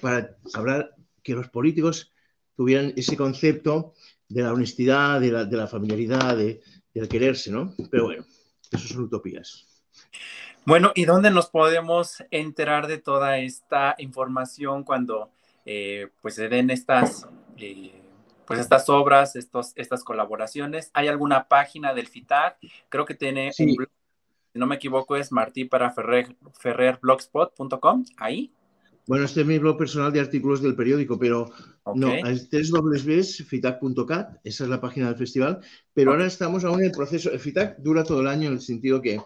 [0.00, 2.10] para hablar que los políticos
[2.56, 3.94] tuvieran ese concepto
[4.30, 6.62] de la honestidad, de la, familiaridad, de,
[6.94, 7.74] del quererse, ¿no?
[7.90, 8.24] Pero bueno,
[8.70, 9.66] eso son utopías.
[10.64, 15.30] Bueno, ¿y dónde nos podemos enterar de toda esta información cuando
[15.66, 17.26] eh, pues se den estas,
[17.56, 17.92] eh,
[18.46, 20.90] pues estas obras, estos, estas colaboraciones?
[20.94, 22.58] ¿Hay alguna página del FITAC?
[22.88, 23.88] Creo que tiene un blog,
[24.52, 26.36] si no me equivoco, es martí para ferrer,
[28.16, 28.52] ahí.
[29.06, 31.50] Bueno, este es mi blog personal de artículos del periódico, pero
[31.94, 35.60] no, es www.fitac.cat, esa es la página del festival,
[35.92, 37.30] pero ahora estamos aún en el proceso.
[37.32, 39.20] El FITAC dura todo el año en el sentido que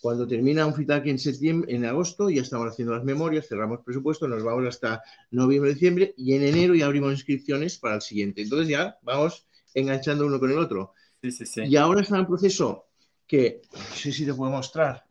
[0.00, 4.28] cuando termina un FITAC en septiembre, en agosto, ya estamos haciendo las memorias, cerramos presupuesto,
[4.28, 8.42] nos vamos hasta noviembre, diciembre y en enero ya abrimos inscripciones para el siguiente.
[8.42, 10.92] Entonces ya vamos enganchando uno con el otro.
[11.22, 11.62] Sí, sí, sí.
[11.64, 12.86] Y ahora está en proceso
[13.26, 15.04] que, no sé si te puedo mostrar,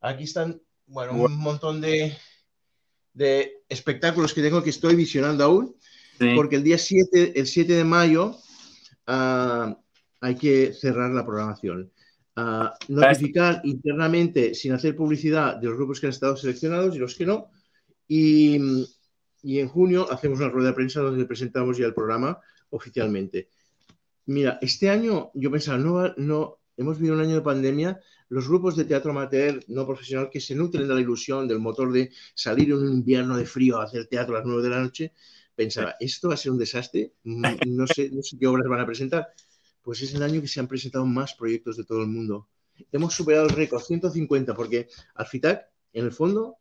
[0.00, 2.14] aquí están, bueno, un montón de,
[3.14, 5.76] de espectáculos que tengo que estoy visionando aún,
[6.36, 8.36] porque el día 7, el 7 de mayo
[9.06, 9.76] ah,
[10.20, 11.90] hay que cerrar la programación.
[12.36, 17.14] Ah, notificar internamente, sin hacer publicidad, de los grupos que han estado seleccionados y los
[17.14, 17.50] que no.
[18.08, 18.58] Y,
[19.42, 22.40] y en junio hacemos una rueda de prensa donde presentamos ya el programa
[22.70, 23.48] oficialmente.
[24.26, 28.76] Mira, este año yo pensaba, no, no, hemos vivido un año de pandemia, los grupos
[28.76, 32.70] de teatro amateur no profesional que se nutren de la ilusión, del motor de salir
[32.70, 35.12] en un invierno de frío a hacer teatro a las 9 de la noche,
[35.54, 38.80] pensaba, esto va a ser un desastre, mm, no sé, no sé qué obras van
[38.80, 39.28] a presentar.
[39.82, 42.48] Pues es el año que se han presentado más proyectos de todo el mundo.
[42.90, 46.56] Hemos superado el récord, 150, porque al FITAC, en el fondo,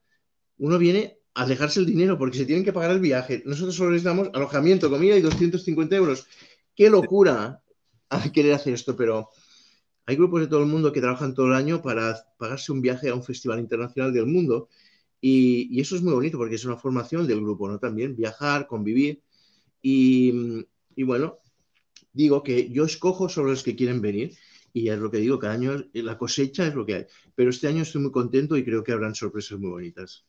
[0.58, 3.42] uno viene a dejarse el dinero porque se tienen que pagar el viaje.
[3.46, 6.28] Nosotros solo les damos alojamiento, comida y 250 euros.
[6.76, 7.64] ¡Qué locura!
[8.14, 9.30] a querer hacer esto, pero
[10.06, 13.10] hay grupos de todo el mundo que trabajan todo el año para pagarse un viaje
[13.10, 14.70] a un festival internacional del mundo
[15.26, 17.80] y, eso es muy bonito porque es una formación del grupo, ¿no?
[17.80, 19.22] También viajar, convivir
[19.82, 20.66] y,
[20.98, 21.40] bueno,
[22.12, 24.36] digo que yo escojo sobre los que quieren venir
[24.74, 27.06] y es lo que digo, cada año la cosecha es lo que hay.
[27.36, 30.26] Pero este año estoy muy contento y creo que habrán sorpresas muy bonitas.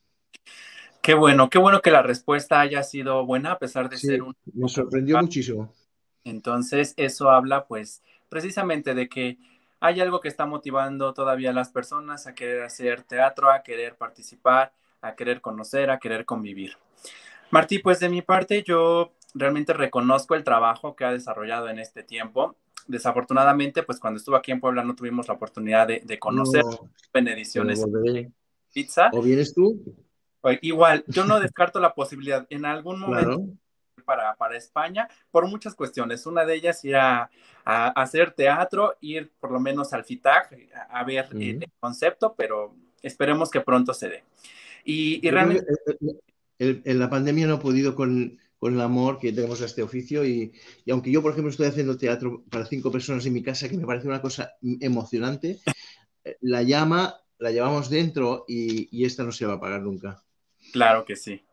[1.03, 4.37] Qué bueno, qué bueno que la respuesta haya sido buena a pesar de ser un...
[4.53, 5.75] Me sorprendió muchísimo.
[6.23, 9.39] Entonces, eso habla pues precisamente de que
[9.85, 13.97] hay algo que está motivando todavía a las personas a querer hacer teatro, a querer
[13.97, 14.73] participar,
[15.03, 16.79] a querer conocer, a querer convivir.
[17.51, 22.03] Martí, pues de mi parte yo realmente reconozco el trabajo que ha desarrollado en este
[22.03, 22.57] tiempo.
[22.87, 26.63] Desafortunadamente, pues cuando estuve aquí en Puebla no tuvimos la oportunidad de, conocer
[27.13, 27.85] ediciones
[28.73, 29.11] pizza.
[29.13, 29.83] ¿O vienes tú?
[30.63, 32.47] Igual, yo no descarto la posibilidad.
[32.49, 33.53] En algún momento
[34.03, 36.27] para, para España por muchas cuestiones.
[36.27, 37.31] Una de ellas ir a,
[37.65, 40.51] hacer teatro, ir por lo menos al FITAG
[40.91, 44.25] a, ver el, concepto, pero esperemos que pronto se dé.
[44.85, 45.67] Y, realmente...
[46.59, 50.27] en la pandemia no he podido con, con el amor que tenemos a este oficio
[50.27, 50.53] y,
[50.85, 53.79] y, aunque yo, por ejemplo, estoy haciendo teatro para cinco personas en mi casa, que
[53.79, 55.61] me parece una cosa emocionante,
[56.25, 60.23] eh, la llama la llevamos dentro y, y esta no se va a apagar nunca.
[60.73, 61.45] Claro que sí.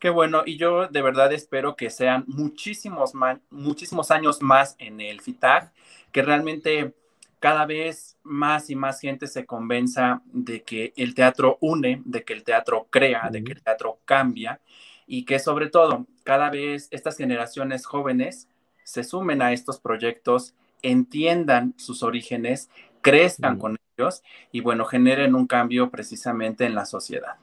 [0.00, 3.12] Qué bueno, y yo de verdad espero que sean muchísimos,
[3.50, 5.74] muchísimos años más en el FITAG,
[6.10, 6.94] que realmente
[7.38, 12.32] cada vez más y más gente se convenza de que el teatro une, de que
[12.32, 14.62] el teatro crea, de que el teatro cambia
[15.06, 18.48] y que sobre todo cada vez estas generaciones jóvenes
[18.84, 22.70] se sumen a estos proyectos, entiendan sus orígenes,
[23.02, 27.36] crezcan con ellos y bueno, generen un cambio precisamente en la sociedad.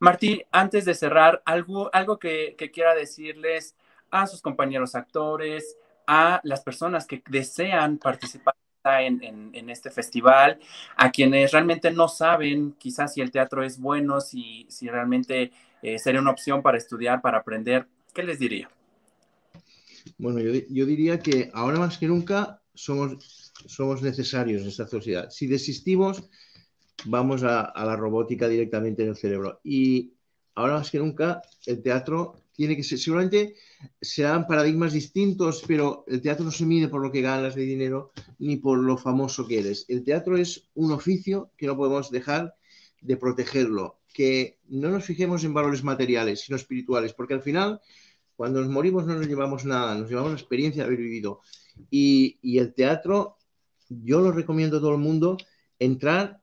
[0.00, 3.74] Martí, antes de cerrar, algo, algo que, quiera decirles
[4.10, 5.76] a sus compañeros actores,
[6.06, 10.58] a las personas que desean participar en, este festival,
[10.96, 15.98] a quienes realmente no saben quizás si el teatro es bueno, si, si realmente eh,
[15.98, 18.70] sería una opción para estudiar, para aprender, ¿qué les diría?
[20.16, 25.28] Bueno, yo, diría que ahora más que nunca somos, somos necesarios en esta sociedad.
[25.30, 26.28] Si desistimos,
[27.04, 29.60] vamos a, la robótica directamente en el cerebro.
[29.62, 30.14] Y
[30.54, 33.54] ahora más que nunca, el teatro tiene que ser, seguramente
[34.00, 38.10] serán paradigmas distintos, pero el teatro no se mide por lo que ganas de dinero
[38.38, 39.84] ni por lo famoso que eres.
[39.88, 42.54] El teatro es un oficio que no podemos dejar
[43.00, 47.80] de protegerlo, que no nos fijemos en valores materiales, sino espirituales, porque al final,
[48.34, 51.40] cuando nos morimos no nos llevamos nada, nos llevamos la experiencia de haber vivido.
[51.90, 53.36] Y, y el teatro,
[53.88, 55.36] yo lo recomiendo a todo el mundo,
[55.78, 56.40] entrar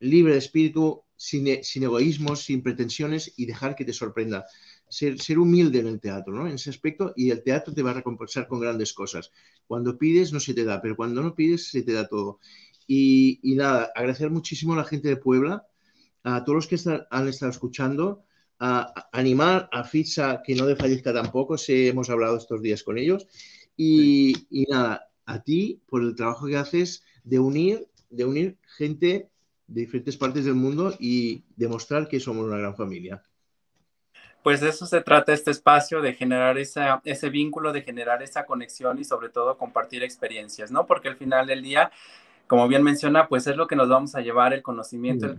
[0.00, 4.46] libre de espíritu, sin, egoísmos, sin pretensiones y dejar que te sorprenda.
[4.88, 6.46] Ser, humilde en el teatro, ¿no?
[6.46, 9.32] En ese aspecto, y el teatro te va a recompensar con grandes cosas.
[9.66, 12.38] Cuando pides no se te da, pero cuando no pides se te da todo.
[12.86, 15.66] Y, nada, agradecer muchísimo a la gente de Puebla,
[16.22, 18.22] a todos los que han estado escuchando,
[18.60, 23.26] a, animar a Ficha que no desfallezca tampoco, si hemos hablado estos días con ellos,
[23.76, 29.30] y, y, nada, a ti por el trabajo que haces de unir, de unir gente
[29.66, 33.22] de diferentes partes del mundo y demostrar que somos una gran familia.
[34.42, 38.46] Pues de eso se trata este espacio, de generar esa, ese vínculo, de generar esa
[38.46, 40.86] conexión y sobre todo compartir experiencias, ¿no?
[40.86, 41.90] Porque al final del día,
[42.46, 45.34] como bien menciona, pues es lo que nos vamos a llevar, el conocimiento,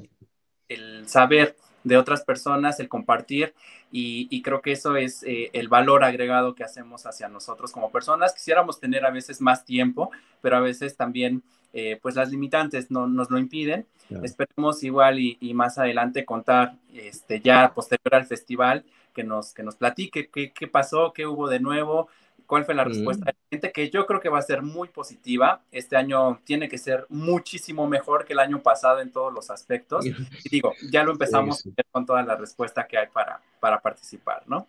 [0.68, 1.56] el saber
[1.88, 3.54] de otras personas, el compartir
[3.92, 8.34] y, creo que eso es eh, el valor agregado que hacemos hacia nosotros como personas.
[8.34, 10.12] Quisiéramos tener a veces más tiempo,
[10.42, 11.44] pero a veces también
[11.74, 13.86] eh, pues las limitantes no, nos lo impiden.
[14.24, 19.76] Esperemos igual y, más adelante contar este, ya posterior al festival que nos, que nos
[19.76, 22.08] platique qué, qué pasó, qué hubo de nuevo,
[22.48, 24.88] cuál fue la respuesta de la gente, que yo creo que va a ser muy
[24.88, 25.62] positiva.
[25.72, 30.06] Este año tiene que ser muchísimo mejor que el año pasado en todos los aspectos.
[30.46, 34.68] Y digo, ya lo empezamos con toda la respuesta que hay para, para participar, ¿no?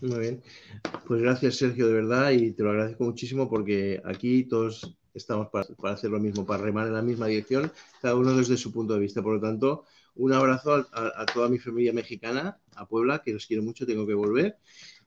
[0.00, 0.42] Muy bien.
[1.06, 5.94] Pues gracias, Sergio, de verdad, y te lo agradezco muchísimo porque aquí todos estamos para,
[5.94, 9.00] hacer lo mismo, para remar en la misma dirección, cada uno desde su punto de
[9.00, 9.22] vista.
[9.22, 9.84] Por lo tanto,
[10.16, 14.06] un abrazo a, a toda mi familia mexicana, a Puebla, que los quiero mucho, tengo
[14.06, 14.58] que volver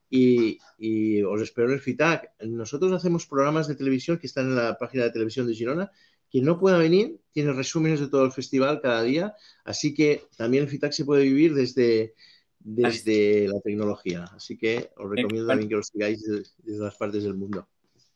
[0.09, 2.31] y, os espero en el FITAC.
[2.45, 5.91] Nosotros hacemos programas de televisión que están en la página de televisión de Girona.
[6.29, 9.33] Quien no pueda venir tiene resúmenes de todo el festival cada día,
[9.63, 12.15] así que también el FITAC se puede vivir desde,
[12.59, 14.25] desde la tecnología.
[14.35, 17.67] Así que os recomiendo también que lo sigáis desde, las partes del mundo.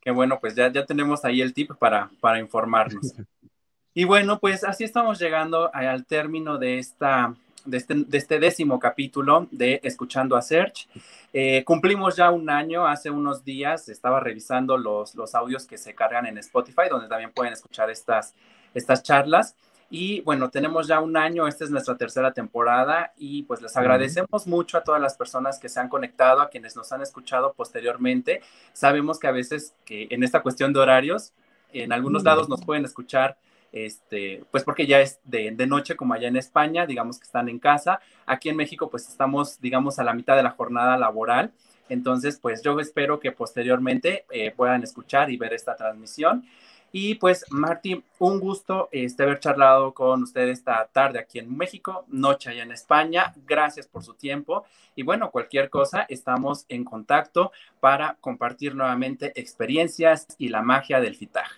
[0.02, 3.14] Qué bueno, pues ya, ya tenemos ahí el tip para, para informarnos.
[3.94, 7.34] y bueno, pues así estamos llegando al término de esta
[7.64, 10.88] de este, de este, décimo capítulo de Escuchando a Search.
[11.32, 15.94] Eh, cumplimos ya un año, hace unos días estaba revisando los, los audios que se
[15.94, 18.34] cargan en Spotify, donde también pueden escuchar estas,
[18.74, 19.56] estas charlas.
[19.94, 24.46] Y bueno, tenemos ya un año, esta es nuestra tercera temporada y pues les agradecemos
[24.46, 28.40] mucho a todas las personas que se han conectado, a quienes nos han escuchado posteriormente.
[28.72, 31.34] Sabemos que a veces que en esta cuestión de horarios,
[31.74, 33.36] en algunos lados nos pueden escuchar
[33.70, 37.58] este, pues porque ya es de, noche como allá en España, digamos que están en
[37.58, 38.00] casa.
[38.24, 41.52] Aquí en México pues estamos, digamos, a la mitad de la jornada laboral.
[41.90, 46.46] Entonces, pues yo espero que posteriormente eh, puedan escuchar y ver esta transmisión.
[46.92, 52.04] Y pues, Martín, un gusto este, haber charlado con usted esta tarde aquí en México,
[52.08, 53.32] noche allá en España.
[53.46, 54.66] Gracias por su tiempo.
[54.94, 61.16] Y bueno, cualquier cosa, estamos en contacto para compartir nuevamente experiencias y la magia del
[61.16, 61.56] fitaje.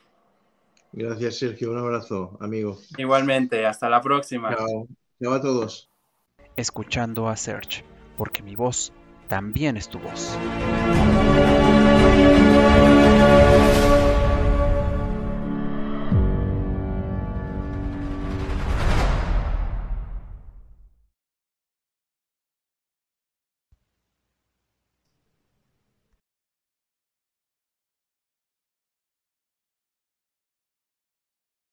[0.93, 1.72] Gracias, Sergio.
[1.72, 2.78] Un abrazo, amigo.
[2.97, 4.55] Igualmente, hasta la próxima.
[4.55, 4.87] Chao.
[5.20, 5.91] Chao a todos.
[6.57, 7.85] Escuchando a Serge,
[8.16, 8.93] porque mi voz
[9.26, 10.39] también es tu voz.